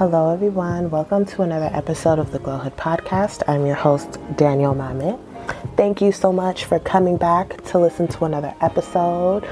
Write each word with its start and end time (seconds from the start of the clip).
Hello, 0.00 0.32
everyone. 0.32 0.88
Welcome 0.88 1.26
to 1.26 1.42
another 1.42 1.68
episode 1.74 2.18
of 2.18 2.32
the 2.32 2.38
Glowhood 2.38 2.74
Podcast. 2.76 3.42
I'm 3.46 3.66
your 3.66 3.74
host, 3.74 4.18
Danielle 4.34 4.74
Mamet. 4.74 5.20
Thank 5.76 6.00
you 6.00 6.10
so 6.10 6.32
much 6.32 6.64
for 6.64 6.78
coming 6.78 7.18
back 7.18 7.62
to 7.64 7.78
listen 7.78 8.08
to 8.08 8.24
another 8.24 8.54
episode. 8.62 9.46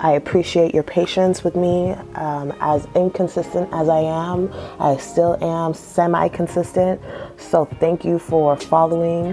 I 0.00 0.14
appreciate 0.14 0.74
your 0.74 0.82
patience 0.82 1.44
with 1.44 1.54
me. 1.54 1.92
Um, 2.16 2.52
as 2.58 2.88
inconsistent 2.96 3.68
as 3.72 3.88
I 3.88 4.00
am, 4.00 4.52
I 4.80 4.96
still 4.96 5.38
am 5.44 5.74
semi 5.74 6.26
consistent. 6.26 7.00
So, 7.36 7.66
thank 7.78 8.04
you 8.04 8.18
for 8.18 8.56
following. 8.56 9.32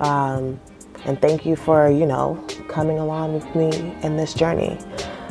Um, 0.00 0.60
and 1.06 1.18
thank 1.22 1.46
you 1.46 1.56
for, 1.56 1.88
you 1.88 2.04
know, 2.04 2.34
coming 2.68 2.98
along 2.98 3.32
with 3.32 3.54
me 3.56 3.96
in 4.02 4.18
this 4.18 4.34
journey. 4.34 4.78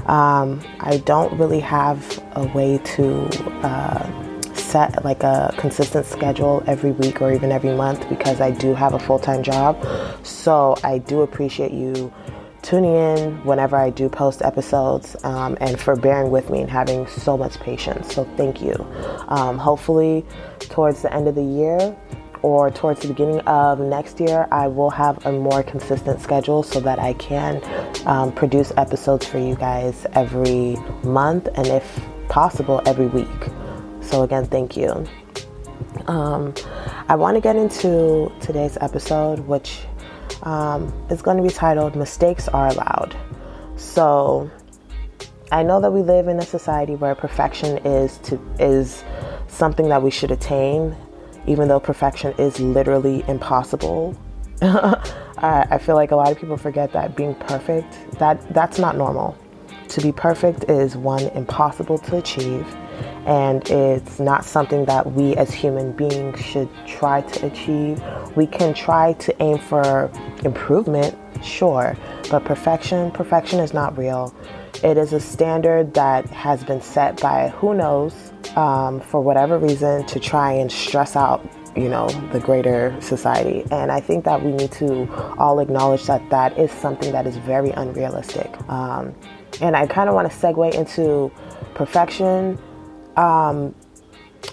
Um, 0.07 0.59
I 0.79 0.97
don't 1.05 1.38
really 1.38 1.59
have 1.59 2.23
a 2.36 2.47
way 2.47 2.79
to 2.79 3.25
uh, 3.63 4.24
set 4.75 5.05
like 5.05 5.23
a 5.23 5.55
consistent 5.57 6.05
schedule 6.05 6.61
every 6.67 6.91
week 6.91 7.21
or 7.21 7.31
even 7.31 7.49
every 7.49 7.73
month 7.73 8.09
because 8.09 8.41
I 8.41 8.52
do 8.52 8.73
have 8.73 8.93
a 8.93 8.99
full 8.99 9.20
time 9.20 9.41
job. 9.41 9.71
So 10.21 10.75
I 10.83 10.97
do 10.97 11.21
appreciate 11.21 11.71
you 11.71 12.11
tuning 12.61 12.93
in 12.93 13.45
whenever 13.45 13.77
I 13.77 13.89
do 13.89 14.09
post 14.09 14.41
episodes 14.41 15.16
um, 15.23 15.57
and 15.61 15.80
for 15.80 15.95
bearing 15.95 16.30
with 16.30 16.49
me 16.49 16.59
and 16.59 16.69
having 16.69 17.07
so 17.07 17.38
much 17.38 17.57
patience. 17.61 18.13
So 18.13 18.25
thank 18.35 18.61
you. 18.61 18.75
Um, 19.30 19.57
hopefully, 19.57 20.25
towards 20.59 21.03
the 21.03 21.13
end 21.13 21.30
of 21.30 21.35
the 21.35 21.49
year, 21.61 21.95
or 22.41 22.69
towards 22.69 22.99
the 22.99 23.07
beginning 23.07 23.39
of 23.47 23.80
next 23.80 24.19
year, 24.19 24.45
I 24.52 24.67
will 24.67 24.89
have 24.89 25.25
a 25.25 25.31
more 25.31 25.63
consistent 25.63 26.19
schedule 26.19 26.63
so 26.63 26.81
that 26.81 26.99
I 26.99 27.13
can 27.13 27.61
um, 28.05 28.33
produce 28.33 28.73
episodes 28.75 29.25
for 29.25 29.39
you 29.39 29.55
guys 29.55 30.05
every 30.11 30.75
month 31.02 31.47
and, 31.55 31.66
if 31.67 31.88
possible, 32.27 32.81
every 32.85 33.07
week. 33.07 33.64
So, 34.05 34.23
again, 34.23 34.45
thank 34.45 34.77
you. 34.77 35.05
Um, 36.08 36.54
I 37.09 37.16
want 37.16 37.36
to 37.36 37.41
get 37.41 37.55
into 37.55 38.31
today's 38.39 38.78
episode, 38.80 39.39
which 39.39 39.81
um, 40.44 40.94
is 41.09 41.22
going 41.22 41.38
to 41.38 41.44
be 41.44 41.50
titled 41.50 41.95
Mistakes 41.95 42.47
Are 42.47 42.67
Allowed. 42.67 43.16
So, 43.75 44.50
I 45.52 45.64
know 45.64 45.81
that 45.81 45.92
we 45.92 46.02
live 46.02 46.28
in 46.28 46.39
a 46.39 46.45
society 46.45 46.95
where 46.95 47.16
perfection 47.16 47.78
is 47.80 48.17
to 48.20 48.39
is 48.59 49.03
something 49.47 49.89
that 49.89 50.02
we 50.02 50.12
should 50.12 50.31
attain 50.31 50.95
even 51.47 51.67
though 51.67 51.80
perfection 51.80 52.34
is 52.38 52.59
literally 52.59 53.23
impossible. 53.28 54.17
I 54.62 55.78
feel 55.80 55.95
like 55.95 56.12
a 56.12 56.16
lot 56.16 56.31
of 56.31 56.40
people 56.40 56.58
forget 56.58 56.94
that 56.94 57.16
being 57.16 57.36
perfect, 57.36 57.94
that 58.19 58.42
that's 58.53 58.80
not 58.80 58.97
normal. 58.97 59.38
To 59.95 60.01
be 60.01 60.11
perfect 60.11 60.65
is 60.65 60.97
one 60.97 61.21
impossible 61.29 61.97
to 61.99 62.17
achieve 62.17 62.67
and 63.25 63.65
it's 63.69 64.19
not 64.19 64.43
something 64.43 64.83
that 64.85 65.13
we 65.13 65.38
as 65.38 65.53
human 65.53 65.93
beings 65.93 66.41
should 66.41 66.67
try 66.85 67.21
to 67.21 67.45
achieve. 67.45 68.03
We 68.35 68.45
can 68.45 68.73
try 68.73 69.13
to 69.13 69.41
aim 69.41 69.57
for 69.57 70.11
improvement, 70.43 71.17
sure, 71.41 71.95
but 72.29 72.43
perfection, 72.43 73.09
perfection 73.11 73.61
is 73.61 73.73
not 73.73 73.97
real. 73.97 74.35
It 74.83 74.97
is 74.97 75.13
a 75.13 75.19
standard 75.21 75.93
that 75.93 76.25
has 76.25 76.61
been 76.66 76.81
set 76.81 77.21
by 77.21 77.47
who 77.47 77.73
knows 77.73 78.33
um, 78.57 78.99
for 78.99 79.21
whatever 79.21 79.57
reason 79.57 80.05
to 80.07 80.19
try 80.19 80.51
and 80.51 80.69
stress 80.69 81.16
out 81.16 81.49
you 81.77 81.89
know 81.89 82.07
the 82.31 82.39
greater 82.39 82.95
society 83.01 83.66
and 83.69 83.91
i 83.91 83.99
think 83.99 84.23
that 84.23 84.41
we 84.41 84.49
need 84.53 84.71
to 84.71 85.11
all 85.38 85.59
acknowledge 85.59 86.05
that 86.05 86.21
that 86.29 86.57
is 86.57 86.71
something 86.71 87.11
that 87.11 87.27
is 87.27 87.35
very 87.35 87.71
unrealistic 87.71 88.49
um, 88.69 89.13
and 89.61 89.75
i 89.75 89.86
kind 89.86 90.09
of 90.09 90.16
want 90.16 90.30
to 90.30 90.38
segue 90.38 90.73
into 90.73 91.31
perfection 91.73 92.58
um, 93.17 93.73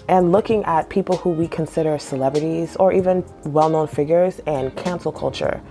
and 0.07 0.31
looking 0.31 0.63
at 0.63 0.89
people 0.89 1.17
who 1.17 1.29
we 1.29 1.47
consider 1.47 1.97
celebrities 1.99 2.75
or 2.77 2.91
even 2.93 3.23
well-known 3.45 3.87
figures 3.87 4.39
and 4.47 4.75
cancel 4.75 5.11
culture 5.11 5.61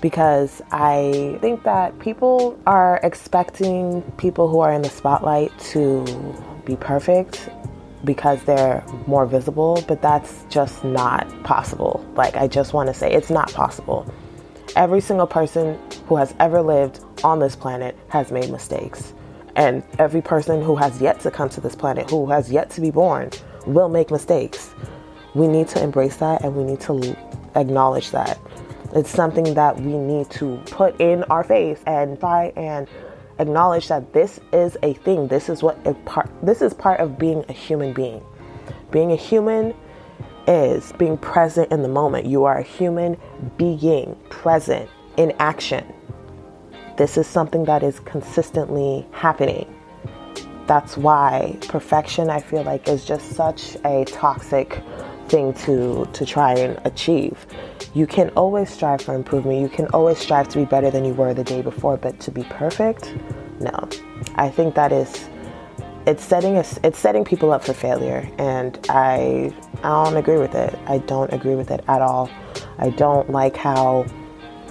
because 0.00 0.62
I 0.70 1.38
think 1.40 1.62
that 1.64 1.98
people 1.98 2.58
are 2.66 3.00
expecting 3.02 4.02
people 4.16 4.48
who 4.48 4.60
are 4.60 4.72
in 4.72 4.82
the 4.82 4.88
spotlight 4.88 5.56
to 5.70 6.04
be 6.64 6.76
perfect 6.76 7.50
because 8.04 8.42
they're 8.44 8.82
more 9.06 9.26
visible, 9.26 9.84
but 9.86 10.00
that's 10.00 10.44
just 10.48 10.84
not 10.84 11.28
possible. 11.42 12.04
Like, 12.14 12.34
I 12.34 12.48
just 12.48 12.72
want 12.72 12.88
to 12.88 12.94
say 12.94 13.12
it's 13.12 13.30
not 13.30 13.52
possible. 13.52 14.12
Every 14.76 15.00
single 15.00 15.26
person 15.26 15.78
who 16.06 16.16
has 16.16 16.34
ever 16.38 16.62
lived 16.62 17.00
on 17.24 17.40
this 17.40 17.56
planet 17.56 17.96
has 18.08 18.30
made 18.30 18.50
mistakes. 18.50 19.12
And 19.56 19.82
every 19.98 20.22
person 20.22 20.62
who 20.62 20.76
has 20.76 21.00
yet 21.00 21.20
to 21.20 21.30
come 21.30 21.48
to 21.50 21.60
this 21.60 21.74
planet, 21.74 22.08
who 22.08 22.26
has 22.30 22.52
yet 22.52 22.70
to 22.70 22.80
be 22.80 22.90
born, 22.90 23.30
will 23.66 23.88
make 23.88 24.10
mistakes. 24.10 24.70
We 25.34 25.48
need 25.48 25.68
to 25.68 25.82
embrace 25.82 26.16
that 26.18 26.44
and 26.44 26.54
we 26.54 26.64
need 26.64 26.80
to 26.82 27.16
acknowledge 27.56 28.10
that. 28.12 28.38
It's 28.94 29.10
something 29.10 29.54
that 29.54 29.80
we 29.80 29.96
need 29.96 30.30
to 30.32 30.56
put 30.66 31.00
in 31.00 31.24
our 31.24 31.44
face 31.44 31.82
and 31.86 32.18
try 32.18 32.52
and 32.56 32.88
acknowledge 33.38 33.88
that 33.88 34.12
this 34.12 34.38
is 34.52 34.76
a 34.82 34.94
thing. 34.94 35.28
This 35.28 35.48
is 35.48 35.62
what 35.62 35.84
a 35.86 35.94
part 35.94 36.30
this 36.42 36.62
is 36.62 36.74
part 36.74 37.00
of 37.00 37.18
being 37.18 37.44
a 37.48 37.52
human 37.52 37.92
being. 37.92 38.22
Being 38.90 39.12
a 39.12 39.16
human 39.16 39.74
is 40.50 40.92
being 40.98 41.16
present 41.16 41.70
in 41.70 41.82
the 41.82 41.88
moment. 41.88 42.26
You 42.26 42.44
are 42.44 42.58
a 42.58 42.62
human 42.62 43.16
being 43.56 44.16
present 44.28 44.90
in 45.16 45.32
action. 45.38 45.84
This 46.98 47.16
is 47.16 47.26
something 47.26 47.64
that 47.66 47.84
is 47.84 48.00
consistently 48.00 49.06
happening. 49.12 49.72
That's 50.66 50.96
why 50.96 51.56
perfection 51.68 52.30
I 52.30 52.40
feel 52.40 52.64
like 52.64 52.88
is 52.88 53.04
just 53.04 53.30
such 53.30 53.76
a 53.84 54.04
toxic 54.06 54.82
thing 55.28 55.54
to 55.54 56.06
to 56.12 56.26
try 56.26 56.54
and 56.54 56.78
achieve. 56.84 57.46
You 57.94 58.06
can 58.06 58.30
always 58.30 58.70
strive 58.70 59.02
for 59.02 59.14
improvement. 59.14 59.60
You 59.60 59.68
can 59.68 59.86
always 59.88 60.18
strive 60.18 60.48
to 60.48 60.58
be 60.58 60.64
better 60.64 60.90
than 60.90 61.04
you 61.04 61.14
were 61.14 61.32
the 61.32 61.44
day 61.44 61.62
before, 61.62 61.96
but 61.96 62.18
to 62.20 62.30
be 62.32 62.42
perfect, 62.44 63.14
no. 63.60 63.88
I 64.34 64.48
think 64.48 64.74
that 64.74 64.90
is 64.92 65.29
it's 66.10 66.24
setting 66.24 66.56
us 66.56 66.76
it's 66.82 66.98
setting 66.98 67.24
people 67.24 67.52
up 67.52 67.62
for 67.62 67.72
failure 67.72 68.28
and 68.38 68.84
I 68.88 69.54
I 69.84 70.04
don't 70.04 70.16
agree 70.16 70.38
with 70.38 70.56
it. 70.56 70.76
I 70.86 70.98
don't 70.98 71.32
agree 71.32 71.54
with 71.54 71.70
it 71.70 71.84
at 71.86 72.02
all. 72.02 72.28
I 72.78 72.90
don't 72.90 73.30
like 73.30 73.56
how 73.56 74.04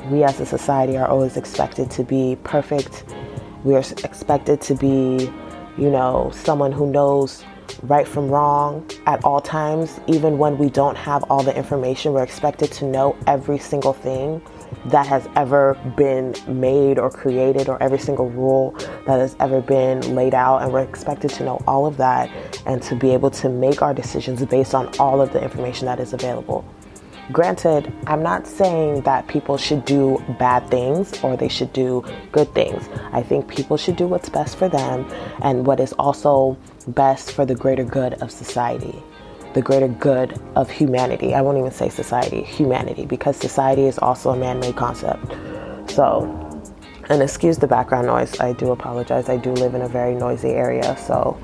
we 0.10 0.24
as 0.26 0.42
a 0.42 0.46
society 0.46 0.98
are 0.98 1.08
always 1.08 1.38
expected 1.38 1.90
to 1.92 2.04
be 2.04 2.38
perfect. 2.44 3.06
We 3.64 3.74
are 3.76 3.84
expected 4.04 4.60
to 4.62 4.76
be, 4.76 5.32
you 5.78 5.90
know, 5.90 6.30
someone 6.34 6.74
who 6.74 6.92
knows 6.92 7.46
right 7.84 8.08
from 8.08 8.28
wrong 8.28 8.86
at 9.06 9.24
all 9.24 9.40
times, 9.40 10.02
even 10.08 10.38
when 10.38 10.58
we 10.58 10.70
don't 10.70 10.98
have 10.98 11.24
all 11.30 11.42
the 11.42 11.56
information. 11.56 12.12
We're 12.12 12.24
expected 12.24 12.70
to 12.74 12.86
know 12.86 13.16
every 13.28 13.60
single 13.60 13.94
thing 13.94 14.42
that 14.86 15.06
has 15.08 15.28
ever 15.36 15.78
been 15.98 16.36
made 16.48 17.00
or 17.00 17.10
created, 17.10 17.70
or 17.70 17.82
every 17.82 18.00
single 18.00 18.30
rule 18.30 18.72
that 19.06 19.20
has 19.20 19.36
ever 19.40 19.62
been 19.62 20.16
laid 20.16 20.34
out. 20.34 20.62
And 20.62 20.72
we're 20.72 20.82
expected 20.82 21.32
to 21.32 21.44
know 21.44 21.64
all 21.68 21.86
of 21.86 21.98
that 21.98 22.30
and 22.66 22.82
to 22.84 22.96
be 22.96 23.14
able 23.14 23.32
to 23.32 23.50
make 23.50 23.82
our 23.82 23.94
decisions 23.94 24.44
based 24.46 24.74
on 24.74 24.90
all 25.00 25.22
of 25.22 25.34
the 25.34 25.42
information 25.42 25.86
that 25.86 26.00
is 26.00 26.14
available. 26.14 26.66
Granted, 27.32 27.94
I'm 28.08 28.24
not 28.24 28.48
saying 28.48 29.02
that 29.02 29.28
people 29.28 29.56
should 29.56 29.86
do 29.86 30.18
bad 30.40 30.68
things 30.72 31.24
or 31.24 31.38
they 31.38 31.48
should 31.48 31.72
do 31.74 32.04
good 32.32 32.52
things. 32.56 32.90
I 33.12 33.22
think 33.22 33.48
people 33.48 33.78
should 33.78 33.98
do 33.98 34.08
what's 34.08 34.30
best 34.30 34.58
for 34.58 34.68
them 34.68 35.06
and 35.44 35.68
what 35.68 35.80
is 35.80 35.94
also 36.00 36.58
best 36.88 37.32
for 37.34 37.46
the 37.46 37.54
greater 37.54 37.84
good 37.84 38.16
of 38.16 38.32
society, 38.32 39.04
the 39.54 39.62
greater 39.62 39.88
good 39.88 40.40
of 40.56 40.70
humanity. 40.70 41.34
I 41.34 41.42
won't 41.42 41.58
even 41.58 41.72
say 41.72 41.90
society, 41.90 42.44
humanity, 42.44 43.06
because 43.06 43.38
society 43.38 43.86
is 43.86 43.98
also 43.98 44.30
a 44.32 44.38
man 44.38 44.60
made 44.60 44.76
concept. 44.76 45.36
So, 45.90 46.24
and 47.10 47.22
excuse 47.22 47.58
the 47.58 47.68
background 47.68 48.08
noise, 48.08 48.40
I 48.40 48.54
do 48.54 48.72
apologize. 48.72 49.30
I 49.30 49.38
do 49.38 49.52
live 49.52 49.74
in 49.74 49.82
a 49.82 49.88
very 49.88 50.14
noisy 50.14 50.50
area, 50.50 50.96
so 50.98 51.38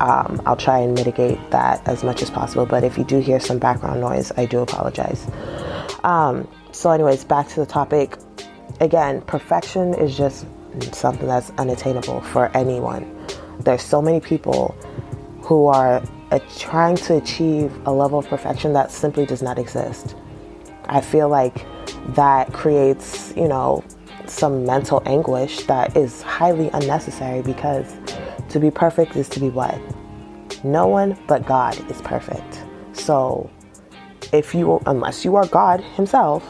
um, 0.00 0.40
I'll 0.46 0.56
try 0.56 0.78
and 0.78 0.94
mitigate 0.94 1.38
that 1.50 1.86
as 1.86 2.02
much 2.02 2.22
as 2.22 2.30
possible. 2.30 2.64
But 2.64 2.84
if 2.84 2.96
you 2.96 3.04
do 3.04 3.18
hear 3.18 3.38
some 3.38 3.58
background 3.58 4.00
noise, 4.00 4.32
I 4.36 4.46
do 4.46 4.60
apologize. 4.60 5.26
Um, 6.02 6.48
so, 6.72 6.90
anyways, 6.90 7.24
back 7.24 7.48
to 7.48 7.60
the 7.60 7.66
topic. 7.66 8.16
Again, 8.80 9.20
perfection 9.22 9.92
is 9.92 10.16
just 10.16 10.46
something 10.92 11.26
that's 11.26 11.50
unattainable 11.58 12.22
for 12.22 12.54
anyone. 12.56 13.14
There's 13.58 13.82
so 13.82 14.00
many 14.00 14.20
people 14.20 14.74
who 15.42 15.66
are 15.66 16.02
trying 16.38 16.96
to 16.96 17.16
achieve 17.16 17.72
a 17.86 17.92
level 17.92 18.18
of 18.18 18.28
perfection 18.28 18.72
that 18.74 18.90
simply 18.90 19.26
does 19.26 19.42
not 19.42 19.58
exist. 19.58 20.14
I 20.84 21.00
feel 21.00 21.28
like 21.28 21.66
that 22.14 22.52
creates, 22.52 23.34
you 23.36 23.48
know, 23.48 23.84
some 24.26 24.64
mental 24.64 25.02
anguish 25.06 25.64
that 25.64 25.96
is 25.96 26.22
highly 26.22 26.70
unnecessary 26.72 27.42
because 27.42 27.96
to 28.48 28.60
be 28.60 28.70
perfect 28.70 29.16
is 29.16 29.28
to 29.30 29.40
be 29.40 29.48
what? 29.48 29.78
No 30.64 30.86
one 30.86 31.18
but 31.26 31.46
God 31.46 31.78
is 31.90 32.00
perfect. 32.02 32.64
So, 32.92 33.50
if 34.32 34.54
you, 34.54 34.80
unless 34.86 35.24
you 35.24 35.36
are 35.36 35.46
God 35.46 35.80
Himself, 35.80 36.46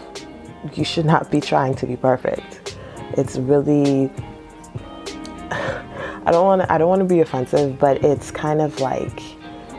you 0.75 0.85
should 0.85 1.07
not 1.07 1.31
be 1.31 1.41
trying 1.41 1.75
to 1.77 1.87
be 1.87 1.97
perfect. 1.97 2.77
It's 3.17 3.37
really, 3.37 4.11
I 5.51 6.31
don't 6.31 6.45
want 6.45 6.63
to, 6.63 6.73
I 6.73 6.77
don't 6.77 6.89
want 6.89 7.01
to 7.01 7.07
be 7.07 7.21
offensive, 7.21 7.79
but 7.79 8.05
it's 8.05 8.31
kind 8.31 8.61
of 8.61 8.79
like 8.81 9.23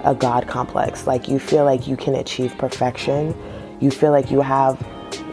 a 0.04 0.16
God 0.16 0.48
complex. 0.48 1.08
Like 1.08 1.28
you 1.28 1.40
feel 1.40 1.66
like 1.66 1.88
you 1.88 1.98
can 1.98 2.16
achieve 2.16 2.58
perfection. 2.58 3.36
You 3.80 3.92
feel 3.92 4.12
like 4.12 4.32
you 4.32 4.42
have 4.42 4.80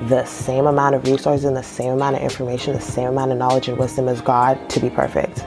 the 0.09 0.25
same 0.25 0.67
amount 0.67 0.95
of 0.95 1.05
resources 1.05 1.45
and 1.45 1.57
the 1.57 1.63
same 1.63 1.93
amount 1.93 2.17
of 2.17 2.23
information, 2.23 2.75
the 2.75 2.81
same 2.81 3.09
amount 3.09 3.33
of 3.33 3.39
knowledge 3.39 3.69
and 3.69 3.79
wisdom 3.79 4.09
as 4.09 4.21
God 4.21 4.69
to 4.71 4.81
be 4.81 4.91
perfect. 4.91 5.47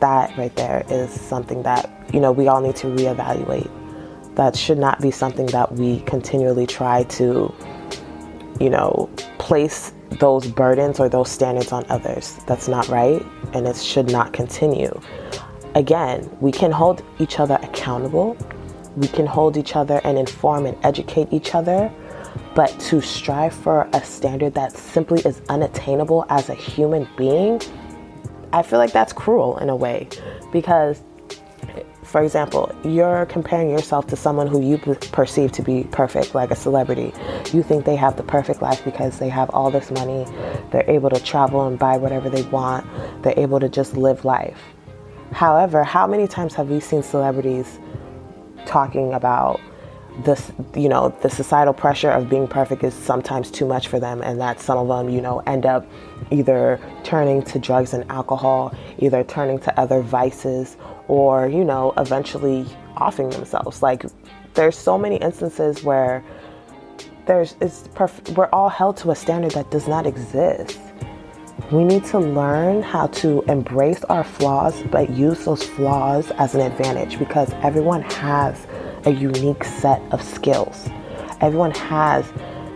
That 0.00 0.36
right 0.36 0.54
there 0.56 0.84
is 0.88 1.10
something 1.10 1.62
that, 1.62 1.90
you 2.12 2.20
know, 2.20 2.32
we 2.32 2.48
all 2.48 2.60
need 2.60 2.76
to 2.76 2.88
reevaluate. 2.88 3.70
That 4.34 4.56
should 4.56 4.78
not 4.78 5.00
be 5.00 5.10
something 5.10 5.46
that 5.46 5.72
we 5.72 6.00
continually 6.00 6.66
try 6.66 7.04
to, 7.04 7.54
you 8.60 8.70
know, 8.70 9.10
place 9.38 9.92
those 10.18 10.46
burdens 10.46 11.00
or 11.00 11.08
those 11.08 11.30
standards 11.30 11.72
on 11.72 11.84
others. 11.88 12.38
That's 12.46 12.68
not 12.68 12.88
right 12.88 13.24
and 13.54 13.66
it 13.66 13.76
should 13.76 14.10
not 14.10 14.32
continue. 14.32 15.00
Again, 15.74 16.30
we 16.40 16.52
can 16.52 16.70
hold 16.70 17.02
each 17.18 17.40
other 17.40 17.58
accountable. 17.82 18.36
We 18.96 19.08
can 19.08 19.26
hold 19.26 19.56
each 19.56 19.74
other 19.74 20.00
and 20.04 20.16
inform 20.16 20.66
and 20.66 20.78
educate 20.84 21.32
each 21.32 21.54
other 21.54 21.90
but 22.54 22.78
to 22.80 23.00
strive 23.00 23.54
for 23.54 23.88
a 23.92 24.04
standard 24.04 24.54
that 24.54 24.72
simply 24.72 25.20
is 25.22 25.40
unattainable 25.48 26.26
as 26.28 26.48
a 26.50 26.54
human 26.54 27.08
being, 27.16 27.60
I 28.52 28.62
feel 28.62 28.78
like 28.78 28.92
that's 28.92 29.12
cruel 29.12 29.58
in 29.58 29.68
a 29.70 29.76
way 29.76 30.08
because 30.52 31.02
for 32.04 32.22
example, 32.22 32.74
you're 32.84 33.24
comparing 33.26 33.70
yourself 33.70 34.06
to 34.08 34.16
someone 34.16 34.46
who 34.46 34.60
you 34.60 34.76
perceive 34.76 35.50
to 35.52 35.62
be 35.62 35.84
perfect, 35.84 36.34
like 36.34 36.50
a 36.50 36.56
celebrity. 36.56 37.10
You 37.54 37.62
think 37.62 37.86
they 37.86 37.96
have 37.96 38.18
the 38.18 38.22
perfect 38.22 38.60
life 38.60 38.84
because 38.84 39.18
they 39.18 39.30
have 39.30 39.48
all 39.50 39.70
this 39.70 39.90
money, 39.90 40.26
they're 40.70 40.88
able 40.90 41.08
to 41.08 41.22
travel 41.22 41.66
and 41.66 41.78
buy 41.78 41.96
whatever 41.96 42.28
they 42.28 42.42
want, 42.42 42.86
they're 43.22 43.38
able 43.38 43.60
to 43.60 43.68
just 43.68 43.96
live 43.96 44.26
life. 44.26 44.58
However, 45.32 45.84
how 45.84 46.06
many 46.06 46.28
times 46.28 46.54
have 46.54 46.68
we 46.68 46.80
seen 46.80 47.02
celebrities 47.02 47.78
talking 48.66 49.12
about 49.12 49.60
this 50.24 50.52
you 50.74 50.90
know 50.90 51.08
the 51.22 51.30
societal 51.30 51.72
pressure 51.72 52.10
of 52.10 52.28
being 52.28 52.46
perfect 52.46 52.84
is 52.84 52.92
sometimes 52.92 53.50
too 53.50 53.64
much 53.64 53.88
for 53.88 53.98
them 53.98 54.20
and 54.20 54.38
that 54.38 54.60
some 54.60 54.76
of 54.76 54.86
them 54.86 55.08
you 55.08 55.22
know 55.22 55.38
end 55.46 55.64
up 55.64 55.86
either 56.30 56.78
turning 57.02 57.42
to 57.42 57.58
drugs 57.58 57.94
and 57.94 58.04
alcohol 58.10 58.74
either 58.98 59.24
turning 59.24 59.58
to 59.58 59.80
other 59.80 60.02
vices 60.02 60.76
or 61.08 61.48
you 61.48 61.64
know 61.64 61.92
eventually 61.96 62.66
offing 62.96 63.30
themselves. 63.30 63.82
Like 63.82 64.04
there's 64.54 64.76
so 64.76 64.98
many 64.98 65.16
instances 65.16 65.82
where 65.82 66.24
there's 67.26 67.56
it's 67.60 67.88
perf- 67.88 68.36
we're 68.36 68.48
all 68.52 68.68
held 68.68 68.96
to 68.98 69.10
a 69.10 69.14
standard 69.14 69.52
that 69.52 69.70
does 69.70 69.88
not 69.88 70.06
exist 70.06 70.78
we 71.72 71.84
need 71.84 72.04
to 72.04 72.18
learn 72.18 72.82
how 72.82 73.06
to 73.06 73.40
embrace 73.48 74.04
our 74.04 74.22
flaws 74.22 74.82
but 74.90 75.08
use 75.08 75.46
those 75.46 75.62
flaws 75.62 76.30
as 76.32 76.54
an 76.54 76.60
advantage 76.60 77.18
because 77.18 77.50
everyone 77.62 78.02
has 78.02 78.66
a 79.06 79.10
unique 79.10 79.64
set 79.64 80.02
of 80.12 80.22
skills. 80.22 80.90
Everyone 81.40 81.70
has, 81.70 82.30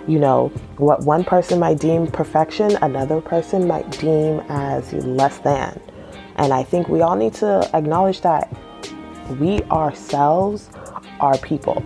you 0.08 0.18
know, 0.18 0.48
what 0.78 1.02
one 1.02 1.24
person 1.24 1.60
might 1.60 1.78
deem 1.78 2.06
perfection, 2.06 2.76
another 2.80 3.20
person 3.20 3.68
might 3.68 3.90
deem 3.98 4.40
as 4.48 4.94
less 4.94 5.38
than. 5.38 5.78
And 6.36 6.54
I 6.54 6.62
think 6.62 6.88
we 6.88 7.02
all 7.02 7.16
need 7.16 7.34
to 7.34 7.68
acknowledge 7.74 8.22
that 8.22 8.50
we 9.38 9.62
ourselves 9.64 10.70
are 11.20 11.36
people. 11.38 11.84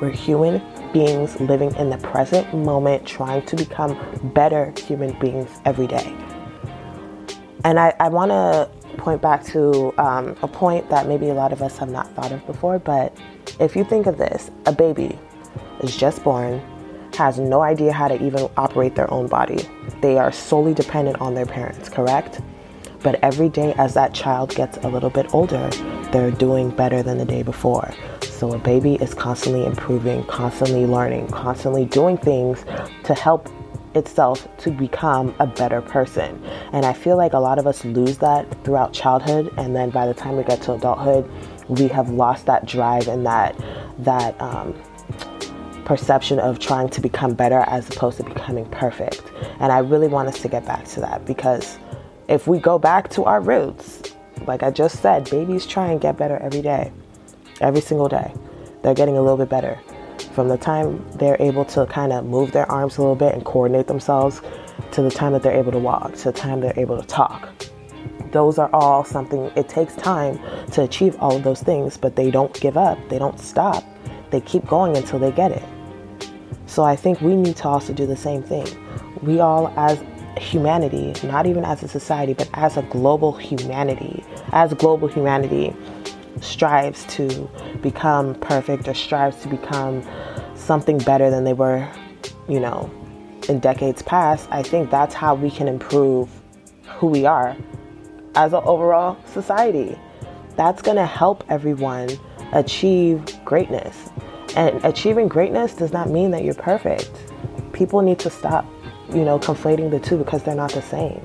We're 0.00 0.10
human 0.10 0.60
beings 0.96 1.38
living 1.40 1.74
in 1.76 1.90
the 1.90 1.98
present 1.98 2.54
moment, 2.54 3.04
trying 3.04 3.44
to 3.44 3.54
become 3.54 3.98
better 4.34 4.72
human 4.86 5.12
beings 5.18 5.50
every 5.66 5.86
day. 5.86 6.16
And 7.64 7.78
I, 7.78 7.94
I 8.00 8.08
want 8.08 8.30
to 8.30 8.70
point 8.96 9.20
back 9.20 9.44
to 9.46 9.92
um, 10.00 10.34
a 10.40 10.48
point 10.48 10.88
that 10.88 11.06
maybe 11.06 11.28
a 11.28 11.34
lot 11.34 11.52
of 11.52 11.60
us 11.60 11.76
have 11.76 11.90
not 11.90 12.10
thought 12.14 12.32
of 12.32 12.46
before, 12.46 12.78
but 12.78 13.14
if 13.60 13.76
you 13.76 13.84
think 13.84 14.06
of 14.06 14.16
this, 14.16 14.50
a 14.64 14.72
baby 14.72 15.18
is 15.80 15.94
just 15.94 16.24
born, 16.24 16.62
has 17.14 17.38
no 17.38 17.60
idea 17.60 17.92
how 17.92 18.08
to 18.08 18.22
even 18.24 18.48
operate 18.56 18.94
their 18.94 19.12
own 19.12 19.26
body. 19.26 19.68
They 20.00 20.16
are 20.16 20.32
solely 20.32 20.72
dependent 20.72 21.20
on 21.20 21.34
their 21.34 21.46
parents, 21.46 21.90
correct? 21.90 22.40
But 23.02 23.22
every 23.22 23.50
day 23.50 23.74
as 23.76 23.92
that 23.94 24.14
child 24.14 24.54
gets 24.54 24.78
a 24.78 24.88
little 24.88 25.10
bit 25.10 25.34
older, 25.34 25.68
they're 26.10 26.30
doing 26.30 26.70
better 26.70 27.02
than 27.02 27.18
the 27.18 27.26
day 27.26 27.42
before. 27.42 27.92
So 28.36 28.52
a 28.52 28.58
baby 28.58 28.96
is 28.96 29.14
constantly 29.14 29.64
improving, 29.64 30.22
constantly 30.24 30.84
learning, 30.84 31.28
constantly 31.28 31.86
doing 31.86 32.18
things 32.18 32.66
to 33.04 33.14
help 33.14 33.48
itself 33.94 34.46
to 34.58 34.70
become 34.70 35.34
a 35.38 35.46
better 35.46 35.80
person. 35.80 36.44
And 36.72 36.84
I 36.84 36.92
feel 36.92 37.16
like 37.16 37.32
a 37.32 37.38
lot 37.38 37.58
of 37.58 37.66
us 37.66 37.82
lose 37.86 38.18
that 38.18 38.62
throughout 38.62 38.92
childhood 38.92 39.50
and 39.56 39.74
then 39.74 39.88
by 39.88 40.06
the 40.06 40.12
time 40.12 40.36
we 40.36 40.44
get 40.44 40.60
to 40.62 40.74
adulthood, 40.74 41.26
we 41.68 41.88
have 41.88 42.10
lost 42.10 42.44
that 42.44 42.66
drive 42.66 43.08
and 43.08 43.24
that 43.24 43.58
that 44.00 44.38
um, 44.38 44.74
perception 45.86 46.38
of 46.38 46.58
trying 46.58 46.90
to 46.90 47.00
become 47.00 47.32
better 47.32 47.60
as 47.68 47.88
opposed 47.88 48.18
to 48.18 48.24
becoming 48.24 48.66
perfect. 48.66 49.22
And 49.60 49.72
I 49.72 49.78
really 49.78 50.08
want 50.08 50.28
us 50.28 50.42
to 50.42 50.48
get 50.48 50.66
back 50.66 50.84
to 50.88 51.00
that 51.00 51.24
because 51.24 51.78
if 52.28 52.46
we 52.46 52.58
go 52.58 52.78
back 52.78 53.08
to 53.12 53.24
our 53.24 53.40
roots, 53.40 54.02
like 54.46 54.62
I 54.62 54.70
just 54.70 55.00
said, 55.00 55.30
babies 55.30 55.64
try 55.64 55.90
and 55.90 56.00
get 56.00 56.18
better 56.18 56.36
every 56.36 56.60
day, 56.60 56.92
every 57.60 57.80
single 57.80 58.08
day. 58.08 58.32
They're 58.82 58.94
getting 58.94 59.16
a 59.16 59.20
little 59.20 59.36
bit 59.36 59.48
better. 59.48 59.78
From 60.32 60.48
the 60.48 60.56
time 60.56 61.04
they're 61.14 61.40
able 61.40 61.64
to 61.66 61.86
kind 61.86 62.12
of 62.12 62.24
move 62.24 62.52
their 62.52 62.70
arms 62.70 62.98
a 62.98 63.00
little 63.00 63.16
bit 63.16 63.34
and 63.34 63.44
coordinate 63.44 63.86
themselves 63.86 64.42
to 64.92 65.02
the 65.02 65.10
time 65.10 65.32
that 65.32 65.42
they're 65.42 65.56
able 65.56 65.72
to 65.72 65.78
walk, 65.78 66.14
to 66.16 66.24
the 66.24 66.32
time 66.32 66.60
they're 66.60 66.78
able 66.78 67.00
to 67.00 67.06
talk. 67.06 67.48
Those 68.32 68.58
are 68.58 68.70
all 68.72 69.04
something 69.04 69.50
it 69.56 69.68
takes 69.68 69.94
time 69.94 70.38
to 70.72 70.82
achieve 70.82 71.16
all 71.20 71.36
of 71.36 71.42
those 71.42 71.62
things 71.62 71.96
but 71.96 72.16
they 72.16 72.30
don't 72.30 72.52
give 72.60 72.76
up. 72.76 72.98
They 73.08 73.18
don't 73.18 73.40
stop. 73.40 73.84
They 74.30 74.40
keep 74.40 74.66
going 74.66 74.96
until 74.96 75.18
they 75.18 75.32
get 75.32 75.52
it. 75.52 75.64
So 76.66 76.82
i 76.82 76.96
think 76.96 77.20
we 77.20 77.34
need 77.34 77.56
to 77.56 77.68
also 77.68 77.92
do 77.92 78.06
the 78.06 78.16
same 78.16 78.42
thing. 78.42 78.66
We 79.22 79.40
all 79.40 79.72
as 79.76 80.02
humanity 80.38 81.14
not 81.26 81.46
even 81.46 81.64
as 81.64 81.82
a 81.82 81.88
society 81.88 82.34
but 82.34 82.48
as 82.52 82.76
a 82.76 82.82
global 82.82 83.32
humanity 83.32 84.22
as 84.52 84.74
global 84.74 85.08
humanity 85.08 85.74
strives 86.40 87.04
to 87.06 87.50
become 87.82 88.34
perfect 88.36 88.88
or 88.88 88.94
strives 88.94 89.36
to 89.42 89.48
become 89.48 90.02
something 90.54 90.98
better 90.98 91.30
than 91.30 91.44
they 91.44 91.52
were 91.52 91.88
you 92.48 92.60
know 92.60 92.90
in 93.48 93.60
decades 93.60 94.02
past 94.02 94.48
i 94.50 94.62
think 94.62 94.90
that's 94.90 95.14
how 95.14 95.34
we 95.34 95.50
can 95.50 95.68
improve 95.68 96.28
who 96.98 97.06
we 97.06 97.26
are 97.26 97.56
as 98.36 98.52
an 98.52 98.62
overall 98.64 99.16
society. 99.26 99.98
That's 100.56 100.82
going 100.82 100.96
to 100.96 101.06
help 101.06 101.44
everyone 101.48 102.10
achieve 102.52 103.24
greatness. 103.44 104.10
And 104.54 104.82
achieving 104.84 105.28
greatness 105.28 105.74
does 105.74 105.92
not 105.92 106.10
mean 106.10 106.30
that 106.30 106.44
you're 106.44 106.54
perfect. 106.54 107.10
People 107.72 108.00
need 108.00 108.18
to 108.20 108.30
stop, 108.30 108.64
you 109.10 109.24
know, 109.24 109.38
conflating 109.38 109.90
the 109.90 110.00
two 110.00 110.16
because 110.16 110.42
they're 110.42 110.54
not 110.54 110.72
the 110.72 110.82
same. 110.82 111.20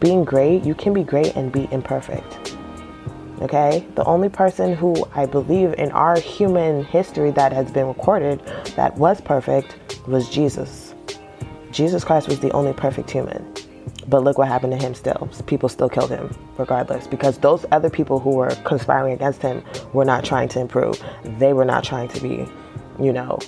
Being 0.00 0.24
great, 0.24 0.64
you 0.64 0.74
can 0.74 0.92
be 0.92 1.02
great 1.02 1.34
and 1.36 1.50
be 1.52 1.68
imperfect. 1.70 2.57
Okay? 3.40 3.86
The 3.94 4.04
only 4.04 4.28
person 4.28 4.74
who 4.74 4.94
I 5.14 5.26
believe 5.26 5.74
in 5.74 5.90
our 5.92 6.18
human 6.18 6.84
history 6.84 7.30
that 7.32 7.52
has 7.52 7.70
been 7.70 7.86
recorded 7.86 8.40
that 8.76 8.96
was 8.96 9.20
perfect 9.20 9.76
was 10.06 10.28
Jesus. 10.28 10.94
Jesus 11.70 12.04
Christ 12.04 12.28
was 12.28 12.40
the 12.40 12.50
only 12.52 12.72
perfect 12.72 13.10
human. 13.10 13.54
But 14.08 14.24
look 14.24 14.38
what 14.38 14.48
happened 14.48 14.72
to 14.72 14.78
him 14.78 14.94
still. 14.94 15.28
People 15.46 15.68
still 15.68 15.88
killed 15.88 16.10
him 16.10 16.34
regardless 16.56 17.06
because 17.06 17.38
those 17.38 17.66
other 17.72 17.90
people 17.90 18.18
who 18.18 18.30
were 18.30 18.50
conspiring 18.64 19.12
against 19.12 19.42
him 19.42 19.62
were 19.92 20.04
not 20.04 20.24
trying 20.24 20.48
to 20.50 20.60
improve. 20.60 21.02
They 21.38 21.52
were 21.52 21.64
not 21.64 21.84
trying 21.84 22.08
to 22.08 22.20
be, 22.20 22.46
you 22.98 23.12
know, 23.12 23.38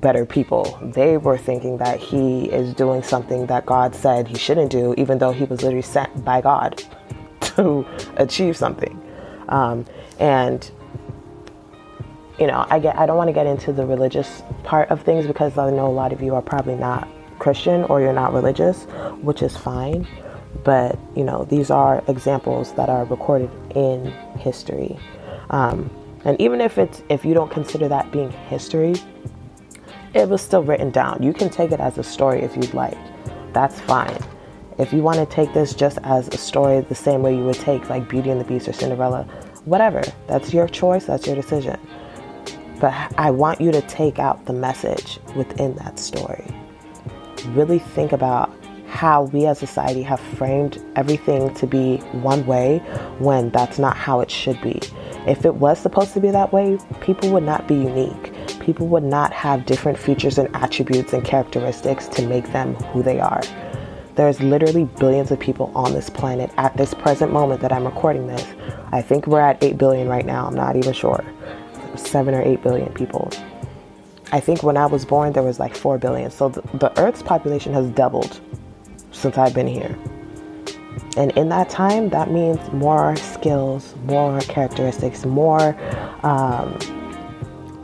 better 0.00 0.24
people. 0.24 0.78
They 0.82 1.16
were 1.18 1.36
thinking 1.36 1.78
that 1.78 1.98
he 2.00 2.46
is 2.46 2.72
doing 2.74 3.02
something 3.02 3.46
that 3.46 3.66
God 3.66 3.94
said 3.94 4.28
he 4.28 4.38
shouldn't 4.38 4.70
do, 4.70 4.94
even 4.96 5.18
though 5.18 5.32
he 5.32 5.44
was 5.44 5.62
literally 5.62 5.82
sent 5.82 6.24
by 6.24 6.40
God 6.40 6.82
to 7.40 7.86
achieve 8.16 8.56
something. 8.56 9.00
Um, 9.48 9.84
and 10.18 10.70
you 12.38 12.46
know, 12.46 12.66
I 12.70 12.78
get 12.78 12.96
I 12.96 13.06
don't 13.06 13.16
want 13.16 13.28
to 13.28 13.34
get 13.34 13.46
into 13.46 13.72
the 13.72 13.84
religious 13.84 14.42
part 14.62 14.88
of 14.90 15.02
things 15.02 15.26
because 15.26 15.58
I 15.58 15.70
know 15.70 15.86
a 15.86 15.90
lot 15.90 16.12
of 16.12 16.22
you 16.22 16.34
are 16.34 16.42
probably 16.42 16.76
not 16.76 17.08
Christian 17.38 17.84
or 17.84 18.00
you're 18.00 18.12
not 18.12 18.32
religious, 18.32 18.84
which 19.22 19.42
is 19.42 19.56
fine. 19.56 20.06
But, 20.64 20.98
you 21.14 21.24
know, 21.24 21.44
these 21.44 21.70
are 21.70 22.02
examples 22.08 22.72
that 22.74 22.88
are 22.88 23.04
recorded 23.04 23.50
in 23.74 24.06
history. 24.38 24.98
Um, 25.50 25.90
and 26.24 26.40
even 26.40 26.60
if 26.60 26.78
it's 26.78 27.02
if 27.08 27.24
you 27.24 27.34
don't 27.34 27.50
consider 27.50 27.88
that 27.88 28.10
being 28.12 28.30
history, 28.30 28.94
it 30.14 30.28
was 30.28 30.42
still 30.42 30.62
written 30.62 30.90
down. 30.90 31.22
You 31.22 31.32
can 31.32 31.48
take 31.48 31.70
it 31.70 31.80
as 31.80 31.98
a 31.98 32.02
story 32.02 32.42
if 32.42 32.56
you'd 32.56 32.74
like. 32.74 32.98
That's 33.52 33.80
fine. 33.80 34.18
If 34.78 34.92
you 34.92 35.02
want 35.02 35.18
to 35.18 35.26
take 35.26 35.52
this 35.52 35.74
just 35.74 35.98
as 36.04 36.28
a 36.28 36.38
story 36.38 36.80
the 36.80 36.94
same 36.94 37.22
way 37.22 37.34
you 37.34 37.44
would 37.44 37.56
take 37.56 37.88
like 37.90 38.08
Beauty 38.08 38.30
and 38.30 38.40
the 38.40 38.44
Beast 38.44 38.68
or 38.68 38.72
Cinderella, 38.72 39.24
whatever. 39.64 40.02
That's 40.26 40.54
your 40.54 40.68
choice, 40.68 41.06
that's 41.06 41.26
your 41.26 41.36
decision. 41.36 41.78
But 42.80 42.94
I 43.18 43.30
want 43.32 43.60
you 43.60 43.72
to 43.72 43.82
take 43.82 44.18
out 44.18 44.46
the 44.46 44.52
message 44.52 45.18
within 45.34 45.74
that 45.76 45.98
story 45.98 46.46
really 47.46 47.78
think 47.78 48.12
about 48.12 48.54
how 48.86 49.24
we 49.24 49.46
as 49.46 49.58
society 49.58 50.02
have 50.02 50.18
framed 50.18 50.82
everything 50.96 51.52
to 51.54 51.66
be 51.66 51.98
one 52.12 52.44
way 52.46 52.78
when 53.18 53.50
that's 53.50 53.78
not 53.78 53.96
how 53.96 54.20
it 54.20 54.30
should 54.30 54.60
be. 54.62 54.80
If 55.26 55.44
it 55.44 55.56
was 55.56 55.78
supposed 55.78 56.14
to 56.14 56.20
be 56.20 56.30
that 56.30 56.52
way, 56.52 56.78
people 57.00 57.30
would 57.32 57.42
not 57.42 57.68
be 57.68 57.74
unique. 57.74 58.32
People 58.60 58.88
would 58.88 59.04
not 59.04 59.32
have 59.32 59.66
different 59.66 59.98
features 59.98 60.38
and 60.38 60.54
attributes 60.56 61.12
and 61.12 61.24
characteristics 61.24 62.08
to 62.08 62.26
make 62.26 62.50
them 62.52 62.74
who 62.76 63.02
they 63.02 63.20
are. 63.20 63.42
There's 64.18 64.40
literally 64.40 64.82
billions 64.98 65.30
of 65.30 65.38
people 65.38 65.70
on 65.76 65.92
this 65.92 66.10
planet 66.10 66.50
at 66.56 66.76
this 66.76 66.92
present 66.92 67.32
moment 67.32 67.60
that 67.60 67.70
I'm 67.72 67.84
recording 67.84 68.26
this. 68.26 68.44
I 68.90 69.00
think 69.00 69.28
we're 69.28 69.40
at 69.40 69.62
8 69.62 69.78
billion 69.78 70.08
right 70.08 70.26
now. 70.26 70.44
I'm 70.44 70.56
not 70.56 70.74
even 70.74 70.92
sure. 70.92 71.24
7 71.94 72.34
or 72.34 72.42
8 72.42 72.60
billion 72.60 72.92
people. 72.94 73.30
I 74.32 74.40
think 74.40 74.64
when 74.64 74.76
I 74.76 74.86
was 74.86 75.04
born, 75.04 75.34
there 75.34 75.44
was 75.44 75.60
like 75.60 75.76
4 75.76 75.98
billion. 75.98 76.32
So 76.32 76.48
the, 76.48 76.62
the 76.78 77.00
Earth's 77.00 77.22
population 77.22 77.72
has 77.74 77.86
doubled 77.90 78.40
since 79.12 79.38
I've 79.38 79.54
been 79.54 79.68
here. 79.68 79.96
And 81.16 81.30
in 81.38 81.48
that 81.50 81.70
time, 81.70 82.08
that 82.08 82.28
means 82.28 82.58
more 82.72 83.14
skills, 83.14 83.94
more 84.02 84.40
characteristics, 84.40 85.24
more, 85.24 85.76
um, 86.24 86.76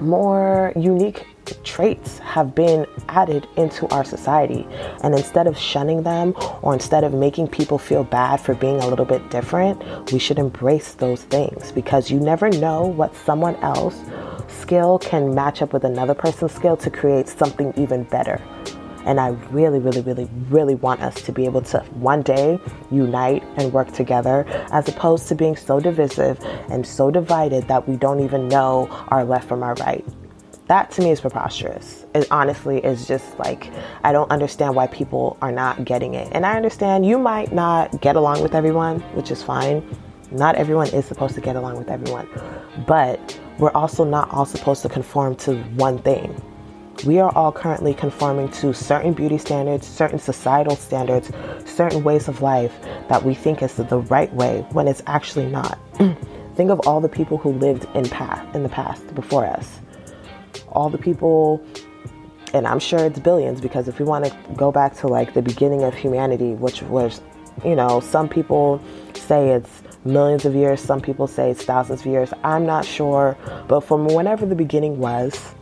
more 0.00 0.72
unique 0.74 1.28
traits 1.64 2.18
have 2.18 2.54
been 2.54 2.86
added 3.08 3.46
into 3.56 3.86
our 3.88 4.04
society. 4.04 4.66
And 5.02 5.14
instead 5.14 5.46
of 5.46 5.58
shunning 5.58 6.02
them 6.02 6.34
or 6.62 6.74
instead 6.74 7.04
of 7.04 7.12
making 7.12 7.48
people 7.48 7.78
feel 7.78 8.04
bad 8.04 8.40
for 8.40 8.54
being 8.54 8.80
a 8.80 8.86
little 8.86 9.04
bit 9.04 9.30
different, 9.30 9.82
we 10.12 10.18
should 10.18 10.38
embrace 10.38 10.94
those 10.94 11.24
things 11.24 11.72
because 11.72 12.10
you 12.10 12.18
never 12.18 12.50
know 12.50 12.86
what 12.86 13.14
someone 13.14 13.56
else 13.56 14.00
skill 14.48 14.98
can 14.98 15.34
match 15.34 15.62
up 15.62 15.72
with 15.72 15.84
another 15.84 16.14
person's 16.14 16.52
skill 16.52 16.76
to 16.76 16.90
create 16.90 17.28
something 17.28 17.72
even 17.76 18.04
better. 18.04 18.40
And 19.04 19.20
I 19.20 19.28
really, 19.50 19.78
really, 19.78 20.00
really, 20.00 20.28
really 20.48 20.74
want 20.76 21.02
us 21.02 21.20
to 21.22 21.32
be 21.32 21.44
able 21.44 21.60
to 21.62 21.80
one 21.94 22.22
day 22.22 22.58
unite 22.90 23.42
and 23.56 23.72
work 23.72 23.92
together 23.92 24.46
as 24.72 24.88
opposed 24.88 25.28
to 25.28 25.34
being 25.34 25.56
so 25.56 25.78
divisive 25.78 26.38
and 26.70 26.86
so 26.86 27.10
divided 27.10 27.68
that 27.68 27.86
we 27.86 27.96
don't 27.96 28.20
even 28.20 28.48
know 28.48 28.88
our 29.08 29.24
left 29.24 29.46
from 29.46 29.62
our 29.62 29.74
right. 29.74 30.04
That 30.66 30.90
to 30.92 31.02
me 31.02 31.10
is 31.10 31.20
preposterous. 31.20 32.06
It 32.14 32.26
honestly 32.30 32.78
is 32.78 33.06
just 33.06 33.38
like, 33.38 33.70
I 34.02 34.12
don't 34.12 34.30
understand 34.30 34.74
why 34.74 34.86
people 34.86 35.36
are 35.42 35.52
not 35.52 35.84
getting 35.84 36.14
it. 36.14 36.28
And 36.32 36.46
I 36.46 36.56
understand 36.56 37.04
you 37.04 37.18
might 37.18 37.52
not 37.52 38.00
get 38.00 38.16
along 38.16 38.42
with 38.42 38.54
everyone, 38.54 39.00
which 39.14 39.30
is 39.30 39.42
fine. 39.42 39.84
Not 40.30 40.54
everyone 40.56 40.88
is 40.88 41.04
supposed 41.04 41.34
to 41.34 41.40
get 41.40 41.56
along 41.56 41.76
with 41.76 41.90
everyone. 41.90 42.28
But 42.86 43.38
we're 43.58 43.72
also 43.72 44.04
not 44.04 44.30
all 44.32 44.46
supposed 44.46 44.82
to 44.82 44.88
conform 44.88 45.36
to 45.36 45.56
one 45.74 45.98
thing 45.98 46.34
we 47.04 47.18
are 47.18 47.34
all 47.36 47.52
currently 47.52 47.92
conforming 47.92 48.48
to 48.50 48.72
certain 48.72 49.12
beauty 49.12 49.36
standards, 49.36 49.86
certain 49.86 50.18
societal 50.18 50.76
standards, 50.76 51.30
certain 51.66 52.02
ways 52.02 52.28
of 52.28 52.40
life 52.40 52.74
that 53.08 53.22
we 53.22 53.34
think 53.34 53.62
is 53.62 53.74
the 53.74 53.98
right 53.98 54.32
way 54.32 54.64
when 54.72 54.88
it's 54.88 55.02
actually 55.06 55.46
not. 55.46 55.78
think 56.54 56.70
of 56.70 56.80
all 56.86 57.00
the 57.00 57.08
people 57.08 57.36
who 57.36 57.52
lived 57.52 57.86
in 57.94 58.08
past 58.08 58.54
in 58.54 58.62
the 58.62 58.68
past 58.68 59.14
before 59.14 59.44
us. 59.44 59.80
All 60.74 60.90
the 60.90 60.98
people 60.98 61.64
and 62.54 62.68
I'm 62.68 62.78
sure 62.78 63.00
it's 63.00 63.18
billions 63.18 63.60
because 63.60 63.88
if 63.88 63.98
we 63.98 64.04
want 64.04 64.24
to 64.26 64.36
go 64.54 64.70
back 64.70 64.94
to 64.98 65.08
like 65.08 65.34
the 65.34 65.42
beginning 65.42 65.82
of 65.82 65.92
humanity, 65.92 66.52
which 66.54 66.82
was, 66.82 67.20
you 67.64 67.74
know, 67.74 67.98
some 67.98 68.28
people 68.28 68.80
say 69.14 69.50
it's 69.50 69.82
millions 70.04 70.44
of 70.44 70.54
years, 70.54 70.80
some 70.80 71.00
people 71.00 71.26
say 71.26 71.50
it's 71.50 71.64
thousands 71.64 72.02
of 72.02 72.06
years. 72.06 72.32
I'm 72.44 72.64
not 72.64 72.84
sure, 72.84 73.36
but 73.66 73.80
from 73.80 74.06
whenever 74.06 74.46
the 74.46 74.54
beginning 74.54 74.98
was, 74.98 75.54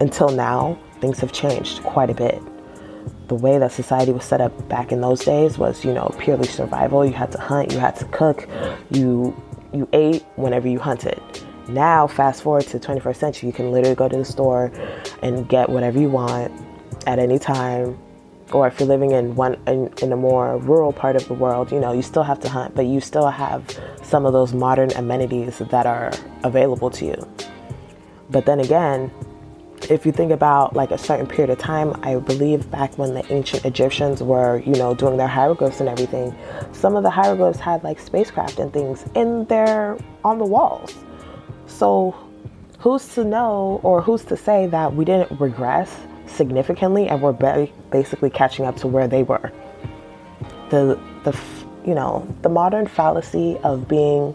until 0.00 0.28
now, 0.28 0.78
things 1.00 1.18
have 1.18 1.32
changed 1.32 1.82
quite 1.82 2.10
a 2.10 2.14
bit. 2.14 2.40
The 3.26 3.34
way 3.34 3.58
that 3.58 3.72
society 3.72 4.12
was 4.12 4.24
set 4.24 4.40
up 4.40 4.68
back 4.68 4.92
in 4.92 5.00
those 5.00 5.24
days 5.24 5.58
was, 5.58 5.84
you 5.84 5.92
know, 5.92 6.14
purely 6.20 6.46
survival. 6.46 7.04
You 7.04 7.12
had 7.12 7.32
to 7.32 7.38
hunt, 7.38 7.72
you 7.72 7.78
had 7.80 7.96
to 7.96 8.04
cook, 8.06 8.48
you 8.90 9.36
you 9.72 9.88
ate 9.92 10.24
whenever 10.34 10.68
you 10.68 10.78
hunted. 10.78 11.20
Now, 11.70 12.08
fast 12.08 12.42
forward 12.42 12.64
to 12.64 12.78
the 12.78 12.86
21st 12.86 13.16
century, 13.16 13.46
you 13.46 13.52
can 13.52 13.70
literally 13.70 13.94
go 13.94 14.08
to 14.08 14.16
the 14.16 14.24
store 14.24 14.72
and 15.22 15.48
get 15.48 15.68
whatever 15.68 16.00
you 16.00 16.08
want 16.08 16.52
at 17.06 17.18
any 17.18 17.38
time. 17.38 17.96
Or 18.52 18.66
if 18.66 18.80
you're 18.80 18.88
living 18.88 19.12
in 19.12 19.36
one 19.36 19.56
in, 19.68 19.92
in 20.02 20.12
a 20.12 20.16
more 20.16 20.58
rural 20.58 20.92
part 20.92 21.14
of 21.14 21.28
the 21.28 21.34
world, 21.34 21.70
you 21.70 21.78
know, 21.78 21.92
you 21.92 22.02
still 22.02 22.24
have 22.24 22.40
to 22.40 22.48
hunt, 22.48 22.74
but 22.74 22.86
you 22.86 23.00
still 23.00 23.28
have 23.28 23.64
some 24.02 24.26
of 24.26 24.32
those 24.32 24.52
modern 24.52 24.90
amenities 24.92 25.58
that 25.58 25.86
are 25.86 26.10
available 26.42 26.90
to 26.90 27.04
you. 27.04 27.28
But 28.28 28.46
then 28.46 28.58
again, 28.58 29.12
if 29.88 30.04
you 30.04 30.10
think 30.10 30.32
about 30.32 30.74
like 30.74 30.90
a 30.90 30.98
certain 30.98 31.28
period 31.28 31.50
of 31.50 31.58
time, 31.58 31.94
I 32.02 32.16
believe 32.16 32.68
back 32.72 32.98
when 32.98 33.14
the 33.14 33.32
ancient 33.32 33.64
Egyptians 33.64 34.20
were, 34.20 34.58
you 34.58 34.74
know, 34.74 34.94
doing 34.94 35.16
their 35.16 35.28
hieroglyphs 35.28 35.78
and 35.78 35.88
everything, 35.88 36.34
some 36.72 36.96
of 36.96 37.04
the 37.04 37.10
hieroglyphs 37.10 37.60
had 37.60 37.84
like 37.84 38.00
spacecraft 38.00 38.58
and 38.58 38.72
things 38.72 39.04
in 39.14 39.44
there 39.44 39.96
on 40.24 40.38
the 40.38 40.44
walls. 40.44 40.96
So 41.70 42.14
who's 42.78 43.06
to 43.14 43.24
know 43.24 43.80
or 43.82 44.02
who's 44.02 44.24
to 44.24 44.36
say 44.36 44.66
that 44.66 44.94
we 44.94 45.04
didn't 45.04 45.40
regress 45.40 45.94
significantly 46.26 47.08
and 47.08 47.22
we're 47.22 47.32
basically 47.90 48.30
catching 48.30 48.66
up 48.66 48.76
to 48.76 48.86
where 48.86 49.08
they 49.08 49.22
were? 49.22 49.52
The 50.70 50.98
the 51.24 51.38
you 51.84 51.94
know 51.94 52.26
the 52.42 52.48
modern 52.48 52.86
fallacy 52.86 53.58
of 53.62 53.88
being 53.88 54.34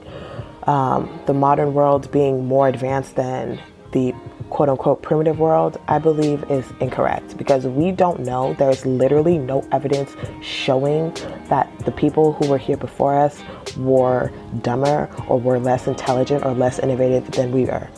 um, 0.63 1.19
the 1.27 1.33
modern 1.33 1.73
world 1.73 2.11
being 2.11 2.45
more 2.45 2.67
advanced 2.67 3.15
than 3.15 3.61
the 3.91 4.13
quote 4.49 4.69
unquote 4.69 5.01
primitive 5.01 5.39
world, 5.39 5.79
I 5.87 5.99
believe 5.99 6.49
is 6.49 6.65
incorrect 6.79 7.37
because 7.37 7.65
we 7.65 7.91
don't 7.91 8.21
know. 8.21 8.53
There's 8.53 8.85
literally 8.85 9.37
no 9.37 9.67
evidence 9.71 10.15
showing 10.41 11.13
that 11.49 11.71
the 11.79 11.91
people 11.91 12.33
who 12.33 12.49
were 12.49 12.57
here 12.57 12.77
before 12.77 13.17
us 13.17 13.41
were 13.77 14.31
dumber 14.61 15.09
or 15.27 15.39
were 15.39 15.59
less 15.59 15.87
intelligent 15.87 16.45
or 16.45 16.53
less 16.53 16.79
innovative 16.79 17.29
than 17.31 17.51
we 17.51 17.69
are. 17.69 17.89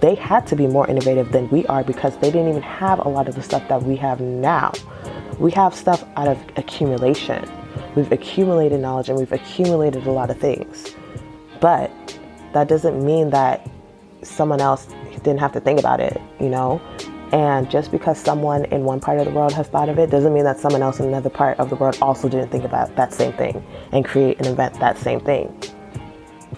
They 0.00 0.14
had 0.14 0.46
to 0.48 0.56
be 0.56 0.66
more 0.66 0.88
innovative 0.88 1.30
than 1.32 1.48
we 1.50 1.64
are 1.66 1.84
because 1.84 2.16
they 2.16 2.30
didn't 2.30 2.48
even 2.48 2.62
have 2.62 2.98
a 2.98 3.08
lot 3.08 3.28
of 3.28 3.34
the 3.34 3.42
stuff 3.42 3.66
that 3.68 3.82
we 3.82 3.96
have 3.96 4.20
now. 4.20 4.72
We 5.38 5.52
have 5.52 5.74
stuff 5.74 6.04
out 6.16 6.28
of 6.28 6.38
accumulation. 6.56 7.48
We've 7.94 8.10
accumulated 8.10 8.80
knowledge 8.80 9.08
and 9.08 9.18
we've 9.18 9.32
accumulated 9.32 10.06
a 10.06 10.10
lot 10.10 10.30
of 10.30 10.38
things. 10.38 10.94
But 11.60 12.18
that 12.52 12.68
doesn't 12.68 13.04
mean 13.04 13.30
that 13.30 13.68
someone 14.22 14.60
else 14.60 14.86
didn't 15.22 15.38
have 15.38 15.52
to 15.52 15.60
think 15.60 15.78
about 15.78 16.00
it, 16.00 16.20
you 16.40 16.48
know? 16.48 16.80
And 17.32 17.70
just 17.70 17.90
because 17.90 18.18
someone 18.18 18.64
in 18.66 18.84
one 18.84 19.00
part 19.00 19.18
of 19.18 19.26
the 19.26 19.32
world 19.32 19.52
has 19.52 19.68
thought 19.68 19.88
of 19.88 19.98
it 19.98 20.10
doesn't 20.10 20.32
mean 20.32 20.44
that 20.44 20.58
someone 20.58 20.82
else 20.82 20.98
in 20.98 21.06
another 21.06 21.28
part 21.28 21.58
of 21.58 21.68
the 21.68 21.76
world 21.76 21.98
also 22.00 22.28
didn't 22.28 22.48
think 22.48 22.64
about 22.64 22.96
that 22.96 23.12
same 23.12 23.32
thing 23.34 23.62
and 23.92 24.04
create 24.04 24.38
and 24.38 24.46
invent 24.46 24.78
that 24.80 24.96
same 24.96 25.20
thing. 25.20 25.54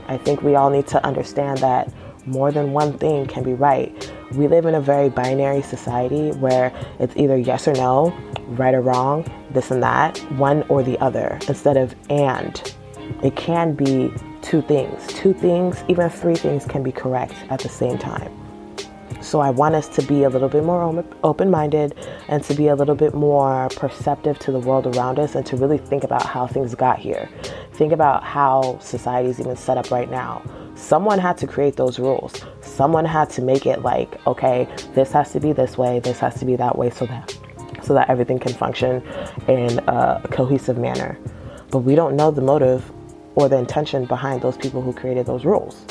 I 0.06 0.16
think 0.16 0.42
we 0.42 0.54
all 0.54 0.70
need 0.70 0.86
to 0.88 1.04
understand 1.04 1.58
that 1.58 1.92
more 2.26 2.52
than 2.52 2.72
one 2.72 2.96
thing 2.98 3.26
can 3.26 3.42
be 3.42 3.54
right. 3.54 4.12
We 4.32 4.46
live 4.46 4.66
in 4.66 4.76
a 4.76 4.80
very 4.80 5.08
binary 5.08 5.62
society 5.62 6.30
where 6.32 6.72
it's 7.00 7.16
either 7.16 7.36
yes 7.36 7.66
or 7.66 7.72
no, 7.72 8.16
right 8.48 8.74
or 8.74 8.80
wrong, 8.80 9.24
this 9.50 9.70
and 9.70 9.82
that, 9.82 10.18
one 10.32 10.62
or 10.68 10.82
the 10.82 10.98
other, 11.00 11.38
instead 11.48 11.76
of 11.76 11.94
and. 12.10 12.74
It 13.24 13.34
can 13.34 13.74
be 13.74 14.12
two 14.50 14.62
things. 14.62 15.06
Two 15.06 15.32
things, 15.32 15.84
even 15.86 16.10
three 16.10 16.34
things 16.34 16.64
can 16.64 16.82
be 16.82 16.90
correct 16.90 17.34
at 17.50 17.60
the 17.60 17.68
same 17.68 17.96
time. 17.96 18.32
So 19.20 19.38
I 19.38 19.50
want 19.50 19.76
us 19.76 19.86
to 19.90 20.02
be 20.02 20.24
a 20.24 20.28
little 20.28 20.48
bit 20.48 20.64
more 20.64 21.04
open 21.22 21.52
minded 21.52 21.96
and 22.26 22.42
to 22.42 22.54
be 22.54 22.66
a 22.66 22.74
little 22.74 22.96
bit 22.96 23.14
more 23.14 23.68
perceptive 23.76 24.40
to 24.40 24.50
the 24.50 24.58
world 24.58 24.88
around 24.88 25.20
us 25.20 25.36
and 25.36 25.46
to 25.46 25.56
really 25.56 25.78
think 25.78 26.02
about 26.02 26.26
how 26.26 26.48
things 26.48 26.74
got 26.74 26.98
here. 26.98 27.28
Think 27.74 27.92
about 27.92 28.24
how 28.24 28.76
society 28.80 29.28
is 29.28 29.38
even 29.38 29.54
set 29.54 29.78
up 29.78 29.92
right 29.92 30.10
now. 30.10 30.42
Someone 30.74 31.20
had 31.20 31.38
to 31.38 31.46
create 31.46 31.76
those 31.76 32.00
rules. 32.00 32.44
Someone 32.60 33.04
had 33.04 33.30
to 33.30 33.42
make 33.42 33.66
it 33.66 33.82
like, 33.82 34.26
okay, 34.26 34.66
this 34.94 35.12
has 35.12 35.30
to 35.30 35.38
be 35.38 35.52
this 35.52 35.78
way, 35.78 36.00
this 36.00 36.18
has 36.18 36.40
to 36.40 36.44
be 36.44 36.56
that 36.56 36.76
way 36.76 36.90
so 36.90 37.06
that 37.06 37.38
so 37.84 37.94
that 37.94 38.10
everything 38.10 38.40
can 38.40 38.52
function 38.52 39.00
in 39.46 39.78
a 39.86 40.26
cohesive 40.32 40.76
manner. 40.76 41.16
But 41.70 41.78
we 41.78 41.94
don't 41.94 42.16
know 42.16 42.32
the 42.32 42.42
motive 42.42 42.90
or 43.34 43.48
the 43.48 43.56
intention 43.56 44.04
behind 44.04 44.42
those 44.42 44.56
people 44.56 44.82
who 44.82 44.92
created 44.92 45.26
those 45.26 45.44
rules. 45.44 45.84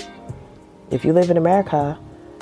If 0.91 1.05
you 1.05 1.13
live 1.13 1.29
in 1.29 1.37
America, 1.37 1.97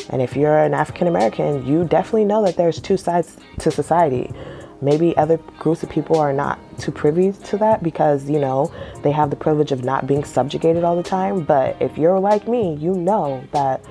and 0.09 0.21
if 0.21 0.35
you're 0.35 0.57
an 0.57 0.73
African 0.73 1.07
American, 1.07 1.65
you 1.65 1.83
definitely 1.83 2.25
know 2.25 2.45
that 2.45 2.55
there's 2.55 2.79
two 2.79 2.97
sides 2.97 3.37
to 3.59 3.71
society. 3.71 4.31
Maybe 4.79 5.17
other 5.17 5.37
groups 5.59 5.83
of 5.83 5.89
people 5.89 6.17
are 6.19 6.31
not 6.31 6.59
too 6.77 6.91
privy 6.91 7.31
to 7.31 7.57
that 7.57 7.81
because, 7.81 8.29
you 8.29 8.39
know, 8.39 8.71
they 9.01 9.11
have 9.11 9.31
the 9.31 9.35
privilege 9.35 9.71
of 9.71 9.83
not 9.83 10.05
being 10.05 10.23
subjugated 10.23 10.83
all 10.83 10.95
the 10.95 11.03
time. 11.03 11.43
But 11.43 11.81
if 11.81 11.97
you're 11.97 12.19
like 12.19 12.47
me, 12.47 12.75
you 12.75 12.93
know 12.93 13.43
that, 13.51 13.83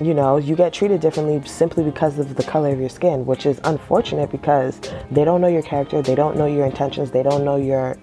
you 0.00 0.14
know, 0.14 0.38
you 0.38 0.56
get 0.56 0.72
treated 0.72 1.00
differently 1.00 1.46
simply 1.46 1.84
because 1.84 2.18
of 2.18 2.34
the 2.34 2.42
color 2.42 2.70
of 2.70 2.80
your 2.80 2.88
skin, 2.88 3.26
which 3.26 3.44
is 3.44 3.60
unfortunate 3.64 4.30
because 4.30 4.80
they 5.10 5.24
don't 5.24 5.42
know 5.42 5.48
your 5.48 5.62
character, 5.62 6.00
they 6.00 6.14
don't 6.14 6.36
know 6.36 6.46
your 6.46 6.64
intentions, 6.64 7.10
they 7.10 7.22
don't 7.22 7.44
know 7.44 7.56
your 7.56 7.98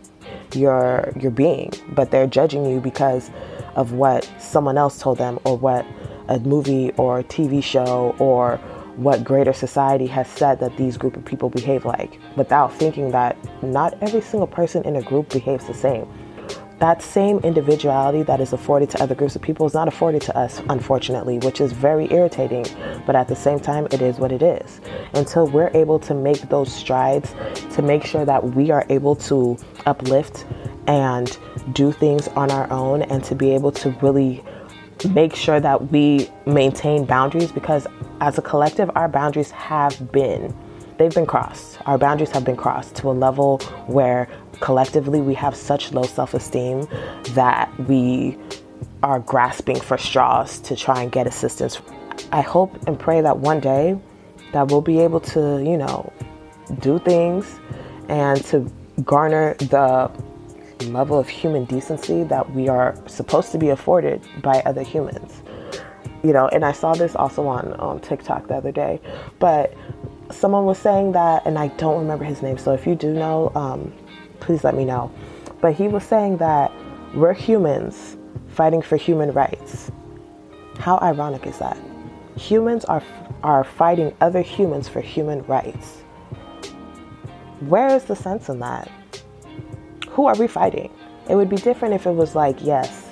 your 0.56 1.12
your 1.20 1.32
being, 1.32 1.72
but 1.90 2.12
they're 2.12 2.28
judging 2.28 2.66
you 2.66 2.80
because 2.80 3.30
of 3.76 3.94
what 3.94 4.30
someone 4.40 4.78
else 4.78 5.00
told 5.00 5.18
them 5.18 5.40
or 5.44 5.58
what 5.58 5.86
a 6.28 6.40
movie 6.40 6.92
or 6.92 7.20
a 7.20 7.24
TV 7.24 7.64
show 7.64 8.16
or 8.20 8.58
what 8.96 9.24
greater 9.24 9.54
society 9.54 10.06
has 10.08 10.28
said 10.28 10.60
that 10.60 10.76
these 10.76 10.98
group 10.98 11.16
of 11.16 11.24
people 11.24 11.50
behave 11.50 11.86
like 11.86 12.20
without 12.36 12.74
thinking 12.74 13.12
that 13.12 13.38
not 13.64 13.98
every 14.02 14.22
single 14.22 14.48
person 14.48 14.84
in 14.84 14.96
a 14.98 15.02
group 15.02 15.30
behaves 15.30 15.66
the 15.68 15.74
same 15.74 16.06
that 16.80 17.02
same 17.02 17.40
individuality 17.40 18.24
that 18.24 18.40
is 18.40 18.54
afforded 18.54 18.90
to 18.92 19.04
other 19.04 19.14
groups 19.14 19.36
of 19.36 19.42
people 19.42 19.66
is 19.66 19.74
not 19.74 19.88
afforded 19.88 20.22
to 20.24 20.38
us, 20.38 20.62
unfortunately, 20.70 21.38
which 21.40 21.60
is 21.60 21.74
very 21.74 22.12
irritating. 22.12 22.66
But 23.06 23.16
at 23.16 23.28
the 23.28 23.36
same 23.36 23.60
time, 23.60 23.86
it 23.92 24.02
is 24.02 24.18
what 24.18 24.32
it 24.32 24.42
is. 24.42 24.80
Until 25.14 25.48
we're 25.48 25.72
able 25.74 26.00
to 26.00 26.14
make 26.14 26.42
those 26.50 26.74
strides 26.74 27.36
to 27.72 27.82
make 27.82 28.06
sure 28.06 28.24
that 28.26 28.56
we 28.56 28.72
are 28.72 28.86
able 28.90 29.16
to 29.16 29.58
uplift 29.86 30.46
and 30.88 31.38
do 31.74 31.92
things 31.92 32.28
on 32.30 32.50
our 32.50 32.72
own 32.72 33.02
and 33.04 33.24
to 33.26 33.36
be 33.36 33.54
able 33.54 33.72
to 33.74 33.92
really 34.02 34.44
make 35.14 35.36
sure 35.36 35.60
that 35.60 35.92
we 35.92 36.30
maintain 36.46 37.06
boundaries 37.06 37.52
because 37.52 37.88
as 38.22 38.38
a 38.38 38.42
collective, 38.42 38.90
our 38.96 39.08
boundaries 39.08 39.52
have 39.52 40.12
been 40.12 40.54
they've 40.98 41.16
been 41.16 41.26
crossed. 41.26 41.80
Our 41.86 41.98
boundaries 41.98 42.30
have 42.32 42.44
been 42.44 42.58
crossed 42.58 42.96
to 42.98 43.10
a 43.10 43.14
level 43.14 43.60
where 43.88 44.28
collectively 44.60 45.22
we 45.22 45.34
have 45.36 45.56
such 45.56 45.92
low 45.94 46.04
self 46.04 46.34
esteem 46.34 46.88
that 47.30 47.72
we 47.88 48.38
are 49.04 49.20
grasping 49.20 49.80
for 49.80 49.98
straws 49.98 50.60
to 50.60 50.76
try 50.76 51.02
and 51.02 51.12
get 51.12 51.28
assistance. 51.28 51.82
I 52.32 52.42
hope 52.42 52.76
and 52.88 53.00
pray 53.00 53.22
that 53.22 53.38
one 53.38 53.60
day 53.60 53.98
that 54.52 54.68
we'll 54.68 54.82
be 54.82 55.00
able 55.00 55.20
to, 55.22 55.62
you 55.64 55.78
know, 55.78 56.12
do 56.80 57.00
things 57.00 57.60
and 58.10 58.44
to 58.46 58.72
garner 59.04 59.54
the 59.56 60.12
level 60.86 61.20
of 61.20 61.28
human 61.28 61.66
decency 61.66 62.24
that 62.24 62.50
we 62.54 62.68
are 62.68 62.96
supposed 63.08 63.52
to 63.52 63.58
be 63.58 63.70
afforded 63.70 64.22
by 64.42 64.62
other 64.66 64.84
humans. 64.84 65.42
You 66.24 66.34
know, 66.34 66.48
and 66.50 66.66
I 66.66 66.74
saw 66.74 66.94
this 66.94 67.16
also 67.16 67.48
on, 67.48 68.02
TikTok 68.02 68.48
the 68.48 68.56
other 68.56 68.72
day, 68.72 69.00
but 69.40 69.74
someone 70.32 70.66
was 70.66 70.78
saying 70.78 71.14
that, 71.14 71.46
and 71.46 71.58
I 71.58 71.68
don't 71.70 72.00
remember 72.00 72.26
his 72.26 72.42
name, 72.42 72.58
so 72.58 72.74
if 72.74 72.86
you 72.86 72.96
do 72.96 73.14
know, 73.14 73.52
um, 73.56 73.94
please 74.40 74.64
let 74.64 74.76
me 74.76 74.86
know. 74.86 75.12
But 75.62 75.74
he 75.74 75.88
was 75.88 76.04
saying 76.04 76.38
that 76.38 76.72
we're 77.14 77.34
humans 77.34 78.18
fighting 78.48 78.82
for 78.82 78.98
human 78.98 79.32
rights. 79.32 79.92
How 80.80 80.98
ironic 81.02 81.46
is 81.46 81.58
that? 81.60 81.78
Humans 82.38 82.86
are, 82.86 83.04
are 83.44 83.64
fighting 83.64 84.16
other 84.22 84.42
humans 84.42 84.88
for 84.88 85.02
human 85.02 85.44
rights. 85.44 85.98
Where 87.62 87.90
is 87.90 88.06
the 88.06 88.16
sense 88.16 88.48
in 88.48 88.60
that? 88.60 88.90
Who 90.10 90.26
are 90.26 90.36
we 90.36 90.48
fighting? 90.48 90.92
It 91.30 91.36
would 91.36 91.50
be 91.50 91.58
different 91.58 91.94
if 91.94 92.06
it 92.06 92.12
was 92.12 92.36
like, 92.36 92.64
yes, 92.64 93.08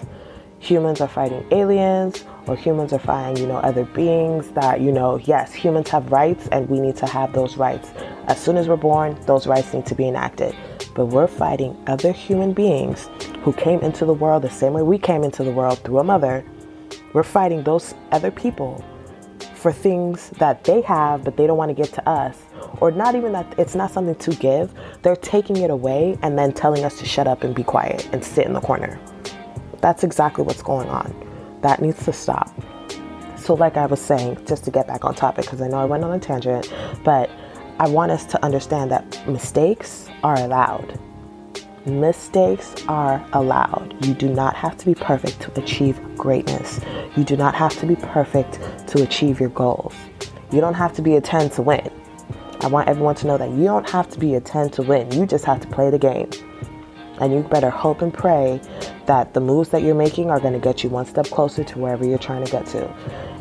humans 0.60 1.02
are 1.02 1.08
fighting 1.08 1.46
aliens 1.52 2.24
or 2.48 2.56
humans 2.56 2.94
are 2.94 3.00
fighting, 3.00 3.44
you 3.44 3.48
know, 3.48 3.58
other 3.58 3.84
beings 3.84 4.50
that, 4.52 4.80
you 4.80 4.92
know, 4.92 5.18
yes, 5.18 5.54
humans 5.54 5.90
have 5.90 6.12
rights 6.12 6.48
and 6.52 6.70
we 6.70 6.80
need 6.80 6.96
to 6.98 7.06
have 7.06 7.34
those 7.34 7.58
rights. 7.58 7.92
As 8.28 8.42
soon 8.42 8.56
as 8.58 8.68
we're 8.68 8.78
born, 8.78 9.18
those 9.26 9.46
rights 9.46 9.74
need 9.74 9.86
to 9.88 9.96
be 9.96 10.08
enacted 10.08 10.56
but 10.98 11.06
we're 11.06 11.28
fighting 11.28 11.78
other 11.86 12.12
human 12.12 12.54
beings 12.54 13.08
who 13.44 13.54
came 13.54 13.80
into 13.82 14.04
the 14.04 14.14
world 14.14 14.42
the 14.42 14.50
same 14.50 14.74
way 14.74 14.82
we 14.82 14.98
came 14.98 15.24
into 15.24 15.44
the 15.44 15.52
world 15.52 15.78
through 15.84 16.00
a 16.00 16.04
mother. 16.04 16.44
We're 17.14 17.22
fighting 17.22 17.64
those 17.64 17.94
other 18.12 18.32
people 18.32 18.84
for 19.54 19.72
things 19.72 20.32
that 20.40 20.64
they 20.64 20.82
have, 20.82 21.24
but 21.24 21.38
they 21.38 21.46
don't 21.46 21.56
want 21.58 21.70
to 21.70 21.76
give 21.76 21.94
to 21.94 22.10
us. 22.10 22.40
Or 22.82 22.90
not 22.90 23.14
even 23.14 23.32
that 23.34 23.54
it's 23.60 23.76
not 23.76 23.92
something 23.92 24.16
to 24.16 24.32
give, 24.38 24.74
they're 25.04 25.16
taking 25.16 25.58
it 25.58 25.70
away 25.70 26.18
and 26.24 26.36
then 26.36 26.52
telling 26.52 26.84
us 26.84 26.98
to 26.98 27.06
shut 27.06 27.28
up 27.28 27.44
and 27.44 27.54
be 27.54 27.64
quiet 27.64 28.10
and 28.12 28.26
sit 28.26 28.48
in 28.48 28.54
the 28.54 28.62
corner. 28.62 29.00
That's 29.82 30.04
exactly 30.04 30.44
what's 30.46 30.64
going 30.64 30.90
on. 30.90 31.14
That 31.62 31.80
needs 31.80 32.04
to 32.06 32.14
stop. 32.14 32.50
So, 33.38 33.54
like 33.54 33.78
I 33.78 33.86
was 33.86 34.02
saying, 34.02 34.44
just 34.48 34.66
to 34.66 34.72
get 34.72 34.88
back 34.88 35.06
on 35.06 35.14
topic, 35.14 35.46
because 35.46 35.62
I 35.62 35.68
know 35.68 35.78
I 35.78 35.86
went 35.86 36.04
on 36.04 36.12
a 36.12 36.20
tangent, 36.20 36.74
but 37.04 37.30
I 37.80 37.88
want 37.88 38.12
us 38.12 38.26
to 38.26 38.44
understand 38.44 38.90
that 38.90 39.28
mistakes 39.28 40.07
are 40.24 40.38
allowed. 40.40 41.00
Mistakes 41.86 42.76
are 42.90 43.26
allowed. 43.32 43.96
You 44.06 44.14
do 44.14 44.28
not 44.28 44.56
have 44.56 44.76
to 44.78 44.86
be 44.86 44.94
perfect 44.94 45.40
to 45.42 45.62
achieve 45.62 46.00
greatness. 46.18 46.82
You 47.16 47.24
do 47.24 47.38
not 47.38 47.56
have 47.56 47.78
to 47.80 47.86
be 47.86 47.96
perfect 47.96 48.60
to 48.88 49.04
achieve 49.04 49.40
your 49.40 49.50
goals. 49.50 49.94
You 50.52 50.60
don't 50.60 50.74
have 50.74 50.94
to 50.94 51.02
be 51.02 51.16
a 51.16 51.22
10 51.22 51.52
to 51.52 51.62
win. 51.62 51.90
I 52.60 52.68
want 52.68 52.90
everyone 52.90 53.16
to 53.16 53.28
know 53.28 53.38
that 53.38 53.52
you 53.52 53.64
don't 53.64 53.90
have 53.90 54.10
to 54.10 54.20
be 54.20 54.36
a 54.36 54.42
10 54.42 54.72
to 54.72 54.82
win. 54.82 55.12
You 55.12 55.26
just 55.26 55.46
have 55.46 55.62
to 55.62 55.68
play 55.68 55.90
the 55.90 56.00
game. 56.00 56.30
And 57.22 57.34
you 57.34 57.42
better 57.44 57.70
hope 57.70 58.02
and 58.02 58.14
pray 58.14 58.60
that 59.06 59.34
the 59.34 59.40
moves 59.40 59.70
that 59.70 59.82
you're 59.82 59.96
making 59.96 60.30
are 60.30 60.40
going 60.40 60.54
to 60.54 60.60
get 60.60 60.84
you 60.84 60.90
one 60.90 61.06
step 61.06 61.28
closer 61.28 61.64
to 61.64 61.80
wherever 61.80 62.06
you're 62.06 62.18
trying 62.18 62.44
to 62.44 62.52
get 62.52 62.66
to. 62.68 62.86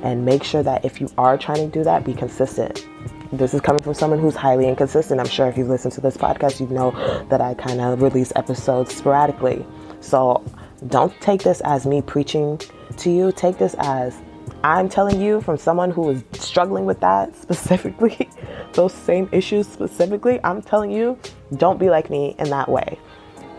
And 0.03 0.25
make 0.25 0.45
sure 0.45 0.63
that 0.63 0.85
if 0.85 1.01
you 1.01 1.11
are 1.19 1.37
trying 1.37 1.69
to 1.69 1.79
do 1.79 1.83
that, 1.85 2.05
be 2.05 2.15
consistent 2.15 2.87
this 3.33 3.55
is 3.55 3.61
coming 3.61 3.83
from 3.83 3.95
someone 3.95 4.19
who's 4.19 4.37
highly 4.37 4.69
inconsistent. 4.69 5.21
I'm 5.21 5.27
sure 5.27 5.49
if 5.49 5.57
you've 5.57 5.69
listened 5.69 5.93
to 5.95 6.01
this 6.01 6.17
podcast, 6.17 6.61
you 6.61 6.67
know 6.69 6.91
that 7.29 7.41
I 7.41 7.55
kind 7.55 7.81
of 7.81 8.03
release 8.03 8.33
episodes 8.37 8.95
sporadically. 8.95 9.67
So 10.01 10.45
don't 10.89 11.13
take 11.21 11.43
this 11.43 11.61
as 11.63 11.87
me 11.87 12.03
preaching 12.03 12.61
to 12.99 13.11
you. 13.11 13.33
Take 13.33 13.59
this 13.59 13.75
as 13.79 14.21
I'm 14.63 14.89
telling 14.89 15.21
you 15.21 15.41
from 15.41 15.57
someone 15.57 15.91
who 15.91 16.11
is 16.11 16.25
struggling 16.33 16.87
with 16.87 17.01
that 17.01 17.35
specifically, 17.37 18.29
those 18.73 18.93
same 18.93 19.29
issues 19.33 19.67
specifically. 19.67 20.41
I'm 20.45 20.63
telling 20.63 20.91
you, 20.91 21.19
don't 21.55 21.79
be 21.79 21.91
like 21.91 22.11
me 22.11 22.35
in 22.39 22.51
that 22.51 22.69
way. 22.69 22.99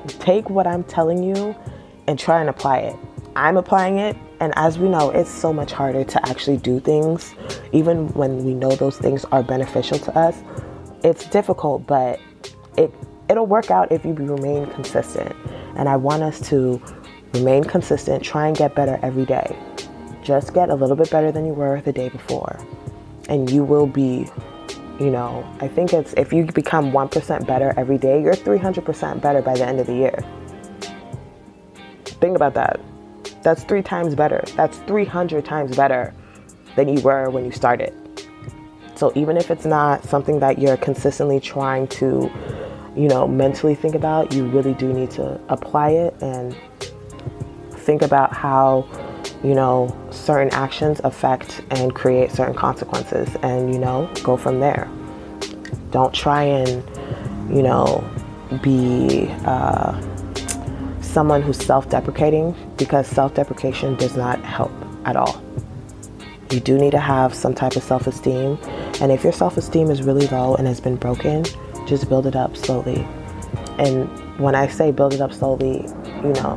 Take 0.08 0.50
what 0.50 0.68
I'm 0.68 0.84
telling 0.84 1.24
you 1.24 1.56
and 2.08 2.18
try 2.18 2.40
and 2.40 2.50
apply 2.50 2.80
it. 2.80 2.96
I'm 3.36 3.58
applying 3.58 4.00
it 4.00 4.18
and 4.40 4.54
as 4.56 4.78
we 4.78 4.88
know, 4.88 5.10
it's 5.10 5.30
so 5.30 5.52
much 5.52 5.72
harder 5.72 6.04
to 6.04 6.30
actually 6.30 6.58
do 6.58 6.80
things, 6.80 7.34
even 7.72 8.08
when 8.10 8.44
we 8.44 8.54
know 8.54 8.72
those 8.72 8.98
things 8.98 9.26
are 9.26 9.42
beneficial 9.42 9.98
to 10.00 10.18
us. 10.18 10.44
It's 11.04 11.26
difficult, 11.26 11.88
but 11.88 12.20
it 12.78 12.94
it'll 13.30 13.46
work 13.48 13.72
out 13.72 13.92
if 13.92 14.06
you 14.06 14.14
remain 14.14 14.68
consistent. 14.68 15.36
And 15.76 15.90
I 15.90 15.96
want 15.96 16.24
us 16.24 16.40
to 16.50 16.82
remain 17.34 17.64
consistent, 17.64 18.24
try 18.24 18.48
and 18.48 18.56
get 18.56 18.76
better 18.76 19.00
every 19.02 19.26
day. 19.26 19.56
Just 20.24 20.54
get 20.54 20.70
a 20.70 20.76
little 20.76 20.96
bit 20.96 21.10
better 21.10 21.32
than 21.32 21.46
you 21.46 21.54
were 21.54 21.82
the 21.82 21.94
day 21.94 22.10
before. 22.10 22.60
And 23.30 23.50
you 23.50 23.64
will 23.64 23.88
be, 23.88 24.28
you 25.00 25.10
know, 25.10 25.46
I 25.60 25.68
think 25.68 25.94
it's 25.94 26.14
if 26.14 26.32
you 26.32 26.46
become 26.46 26.92
1% 26.92 27.48
better 27.48 27.74
every 27.76 27.98
day, 27.98 28.22
you're 28.22 28.34
300% 28.34 29.22
better 29.22 29.42
by 29.42 29.56
the 29.56 29.68
end 29.68 29.80
of 29.80 29.88
the 29.88 29.96
year. 29.96 30.24
Think 32.06 32.36
about 32.36 32.54
that. 32.54 32.80
That's 33.48 33.64
three 33.64 33.82
times 33.82 34.14
better. 34.14 34.44
That's 34.58 34.78
300 34.80 35.46
times 35.46 35.78
better 35.78 36.14
than 36.76 36.90
you 36.90 37.00
were 37.00 37.30
when 37.30 37.46
you 37.46 37.52
started. 37.54 37.94
So 38.96 39.14
even 39.16 39.38
if 39.38 39.50
it's 39.50 39.64
not 39.64 40.04
something 40.04 40.42
that 40.42 40.60
you're 40.60 40.76
consistently 40.76 41.40
trying 41.40 41.88
to, 41.88 42.30
you 42.94 43.08
know, 43.08 43.26
mentally 43.26 43.74
think 43.74 43.96
about, 43.96 44.34
you 44.34 44.48
really 44.48 44.74
do 44.74 44.92
need 44.92 45.12
to 45.12 45.40
apply 45.48 45.92
it 45.92 46.22
and 46.22 46.58
think 47.72 48.02
about 48.02 48.34
how, 48.34 48.86
you 49.46 49.54
know, 49.54 49.98
certain 50.12 50.50
actions 50.50 51.00
affect 51.06 51.62
and 51.72 51.96
create 51.96 52.32
certain 52.34 52.54
consequences 52.54 53.34
and, 53.44 53.74
you 53.74 53.80
know, 53.80 54.12
go 54.24 54.36
from 54.36 54.60
there. 54.60 54.90
Don't 55.92 56.14
try 56.14 56.44
and, 56.44 56.84
you 57.50 57.64
know, 57.64 58.04
be 58.62 59.30
uh, 59.46 60.02
someone 61.18 61.42
who's 61.42 61.58
self 61.58 61.90
deprecating 61.90 62.54
because 62.78 63.08
self 63.08 63.34
deprecation 63.34 63.96
does 63.96 64.16
not 64.16 64.40
help 64.46 64.72
at 65.04 65.16
all. 65.16 65.42
You 66.52 66.60
do 66.60 66.78
need 66.78 66.92
to 66.92 67.00
have 67.00 67.34
some 67.34 67.56
type 67.56 67.76
of 67.76 67.82
self 67.82 68.06
esteem. 68.06 68.60
And 69.02 69.12
if 69.12 69.24
your 69.24 69.34
self 69.34 69.58
esteem 69.58 69.90
is 69.90 70.04
really 70.04 70.28
low 70.28 70.54
and 70.54 70.68
has 70.68 70.80
been 70.80 70.96
broken, 70.96 71.44
just 71.88 72.08
build 72.08 72.28
it 72.28 72.36
up 72.36 72.56
slowly. 72.56 73.00
And 73.80 74.08
when 74.40 74.54
I 74.54 74.68
say 74.68 74.92
build 74.92 75.16
it 75.16 75.20
up 75.20 75.34
slowly, 75.34 75.88
you 76.24 76.34
know, 76.34 76.54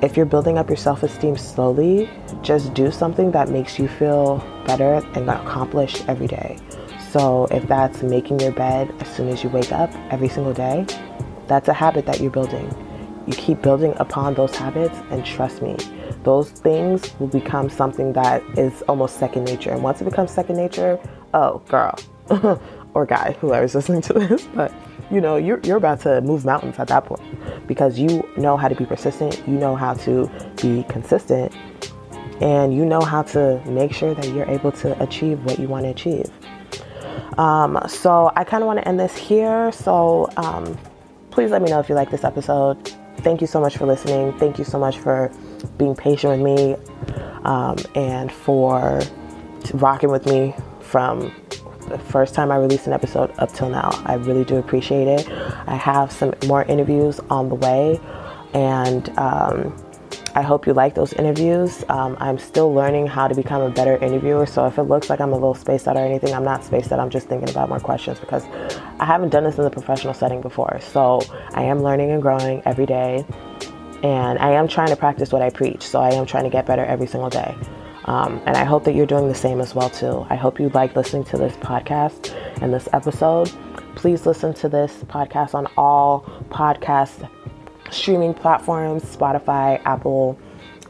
if 0.00 0.16
you're 0.16 0.24
building 0.24 0.56
up 0.56 0.70
your 0.70 0.78
self 0.78 1.02
esteem 1.02 1.36
slowly, 1.36 2.08
just 2.40 2.72
do 2.72 2.90
something 2.90 3.30
that 3.32 3.50
makes 3.50 3.78
you 3.78 3.88
feel 3.88 4.38
better 4.66 5.06
and 5.14 5.28
accomplished 5.28 6.02
every 6.08 6.28
day. 6.28 6.56
So 7.10 7.46
if 7.50 7.68
that's 7.68 8.02
making 8.02 8.40
your 8.40 8.52
bed 8.52 8.94
as 9.00 9.08
soon 9.14 9.28
as 9.28 9.44
you 9.44 9.50
wake 9.50 9.70
up 9.70 9.92
every 10.10 10.28
single 10.28 10.54
day, 10.54 10.86
that's 11.48 11.68
a 11.68 11.72
habit 11.72 12.06
that 12.06 12.20
you're 12.20 12.30
building. 12.30 12.74
You 13.26 13.34
keep 13.34 13.60
building 13.62 13.94
upon 13.96 14.34
those 14.34 14.54
habits, 14.54 14.96
and 15.10 15.24
trust 15.24 15.60
me, 15.60 15.76
those 16.22 16.50
things 16.50 17.18
will 17.18 17.26
become 17.26 17.68
something 17.68 18.12
that 18.12 18.42
is 18.56 18.82
almost 18.82 19.18
second 19.18 19.44
nature. 19.44 19.70
And 19.70 19.82
once 19.82 20.00
it 20.00 20.04
becomes 20.04 20.30
second 20.30 20.56
nature, 20.56 20.98
oh, 21.34 21.58
girl, 21.68 21.98
or 22.94 23.04
guy, 23.04 23.36
whoever's 23.40 23.74
listening 23.74 24.02
to 24.02 24.12
this, 24.12 24.46
but 24.54 24.72
you 25.10 25.20
know, 25.20 25.36
you're, 25.36 25.60
you're 25.60 25.76
about 25.76 26.00
to 26.00 26.20
move 26.20 26.44
mountains 26.44 26.78
at 26.78 26.88
that 26.88 27.04
point 27.04 27.22
because 27.66 27.98
you 27.98 28.28
know 28.36 28.56
how 28.56 28.68
to 28.68 28.74
be 28.74 28.84
persistent, 28.84 29.42
you 29.46 29.54
know 29.54 29.76
how 29.76 29.94
to 29.94 30.30
be 30.60 30.84
consistent, 30.88 31.52
and 32.40 32.74
you 32.74 32.84
know 32.84 33.00
how 33.00 33.22
to 33.22 33.62
make 33.66 33.92
sure 33.92 34.14
that 34.14 34.28
you're 34.28 34.48
able 34.48 34.72
to 34.72 35.00
achieve 35.02 35.44
what 35.44 35.58
you 35.58 35.68
want 35.68 35.84
to 35.84 35.90
achieve. 35.90 36.30
Um, 37.38 37.78
so 37.88 38.32
I 38.34 38.44
kind 38.44 38.62
of 38.62 38.66
want 38.66 38.78
to 38.80 38.88
end 38.88 38.98
this 38.98 39.16
here. 39.16 39.72
So 39.72 40.30
um, 40.36 40.78
please 41.36 41.50
let 41.50 41.60
me 41.60 41.68
know 41.68 41.78
if 41.78 41.86
you 41.90 41.94
like 41.94 42.10
this 42.10 42.24
episode. 42.24 42.82
Thank 43.18 43.42
you 43.42 43.46
so 43.46 43.60
much 43.60 43.76
for 43.76 43.84
listening. 43.84 44.32
Thank 44.38 44.58
you 44.58 44.64
so 44.64 44.78
much 44.78 44.96
for 44.96 45.30
being 45.76 45.94
patient 45.94 46.32
with 46.32 46.40
me 46.40 46.76
um, 47.44 47.76
and 47.94 48.32
for 48.32 49.02
rocking 49.74 50.10
with 50.10 50.24
me 50.24 50.54
from 50.80 51.30
the 51.90 51.98
first 51.98 52.34
time 52.34 52.50
I 52.50 52.56
released 52.56 52.86
an 52.86 52.94
episode 52.94 53.30
up 53.36 53.52
till 53.52 53.68
now. 53.68 53.90
I 54.06 54.14
really 54.14 54.46
do 54.46 54.56
appreciate 54.56 55.08
it. 55.08 55.28
I 55.66 55.74
have 55.74 56.10
some 56.10 56.32
more 56.46 56.62
interviews 56.64 57.20
on 57.28 57.50
the 57.50 57.54
way, 57.54 58.00
and 58.54 59.06
um, 59.18 59.76
I 60.36 60.42
hope 60.42 60.66
you 60.66 60.74
like 60.74 60.94
those 60.94 61.14
interviews. 61.14 61.82
Um, 61.88 62.14
I'm 62.20 62.36
still 62.36 62.74
learning 62.74 63.06
how 63.06 63.26
to 63.26 63.34
become 63.34 63.62
a 63.62 63.70
better 63.70 63.96
interviewer, 63.96 64.44
so 64.44 64.66
if 64.66 64.76
it 64.76 64.82
looks 64.82 65.08
like 65.08 65.18
I'm 65.18 65.32
a 65.32 65.34
little 65.34 65.54
spaced 65.54 65.88
out 65.88 65.96
or 65.96 66.04
anything, 66.04 66.34
I'm 66.34 66.44
not 66.44 66.62
spaced 66.62 66.92
out. 66.92 67.00
I'm 67.00 67.08
just 67.08 67.26
thinking 67.26 67.48
about 67.48 67.70
more 67.70 67.80
questions 67.80 68.20
because 68.20 68.44
I 69.00 69.06
haven't 69.06 69.30
done 69.30 69.44
this 69.44 69.56
in 69.56 69.64
the 69.64 69.70
professional 69.70 70.12
setting 70.12 70.42
before. 70.42 70.78
So 70.82 71.22
I 71.54 71.62
am 71.62 71.82
learning 71.82 72.10
and 72.10 72.20
growing 72.20 72.60
every 72.66 72.84
day, 72.84 73.24
and 74.02 74.38
I 74.38 74.50
am 74.50 74.68
trying 74.68 74.88
to 74.88 74.96
practice 74.96 75.32
what 75.32 75.40
I 75.40 75.48
preach. 75.48 75.82
So 75.82 76.00
I 76.00 76.10
am 76.10 76.26
trying 76.26 76.44
to 76.44 76.50
get 76.50 76.66
better 76.66 76.84
every 76.84 77.06
single 77.06 77.30
day. 77.30 77.56
Um, 78.04 78.42
and 78.44 78.58
I 78.58 78.64
hope 78.64 78.84
that 78.84 78.94
you're 78.94 79.06
doing 79.06 79.28
the 79.28 79.34
same 79.34 79.58
as 79.62 79.74
well 79.74 79.88
too. 79.88 80.26
I 80.28 80.36
hope 80.36 80.60
you 80.60 80.68
like 80.68 80.94
listening 80.94 81.24
to 81.24 81.38
this 81.38 81.56
podcast 81.56 82.36
and 82.60 82.74
this 82.74 82.90
episode. 82.92 83.50
Please 83.94 84.26
listen 84.26 84.52
to 84.52 84.68
this 84.68 84.92
podcast 85.04 85.54
on 85.54 85.66
all 85.78 86.20
podcast 86.50 87.26
streaming 87.90 88.34
platforms: 88.34 89.02
Spotify, 89.04 89.80
Apple, 89.84 90.38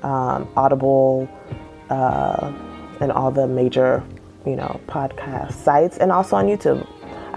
um, 0.02 0.48
Audible, 0.56 1.28
uh, 1.90 2.52
and 3.00 3.12
all 3.12 3.30
the 3.30 3.46
major, 3.46 4.02
you 4.44 4.56
know, 4.56 4.80
podcast 4.86 5.52
sites, 5.52 5.98
and 5.98 6.12
also 6.12 6.36
on 6.36 6.46
YouTube. 6.46 6.86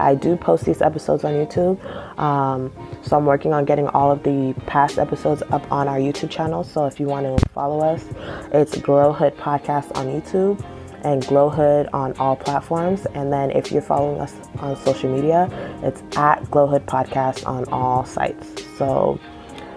I 0.00 0.14
do 0.14 0.34
post 0.34 0.64
these 0.64 0.80
episodes 0.80 1.24
on 1.24 1.32
YouTube. 1.34 1.78
Um, 2.18 2.72
so 3.02 3.16
I'm 3.16 3.26
working 3.26 3.52
on 3.52 3.64
getting 3.66 3.86
all 3.88 4.10
of 4.10 4.22
the 4.22 4.54
past 4.66 4.98
episodes 4.98 5.42
up 5.50 5.70
on 5.70 5.88
our 5.88 5.98
YouTube 5.98 6.30
channel. 6.30 6.64
So 6.64 6.86
if 6.86 6.98
you 6.98 7.06
want 7.06 7.26
to 7.26 7.48
follow 7.50 7.80
us, 7.80 8.04
it's 8.52 8.76
Glowhood 8.76 9.36
Podcast 9.36 9.94
on 9.96 10.06
YouTube 10.06 10.64
and 11.04 11.22
Glowhood 11.24 11.88
on 11.92 12.14
all 12.14 12.36
platforms. 12.36 13.06
And 13.14 13.32
then 13.32 13.50
if 13.50 13.70
you're 13.70 13.82
following 13.82 14.20
us 14.20 14.34
on 14.60 14.76
social 14.76 15.14
media, 15.14 15.48
it's 15.82 16.02
at 16.16 16.42
Glowhood 16.44 16.86
Podcast 16.86 17.46
on 17.46 17.64
all 17.66 18.04
sites. 18.04 18.64
So 18.76 19.20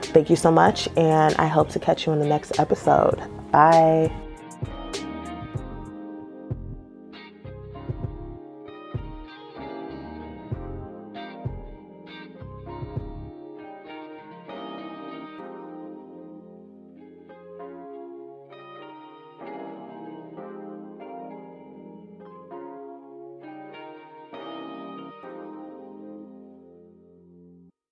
thank 0.08 0.30
you 0.30 0.36
so 0.36 0.52
much, 0.52 0.88
and 0.98 1.36
I 1.36 1.48
hope 1.48 1.70
to 1.70 1.80
catch 1.80 2.06
you 2.06 2.14
in 2.14 2.20
the 2.20 2.26
next 2.26 2.60
episode. 2.60 3.22
Bye. 3.52 4.12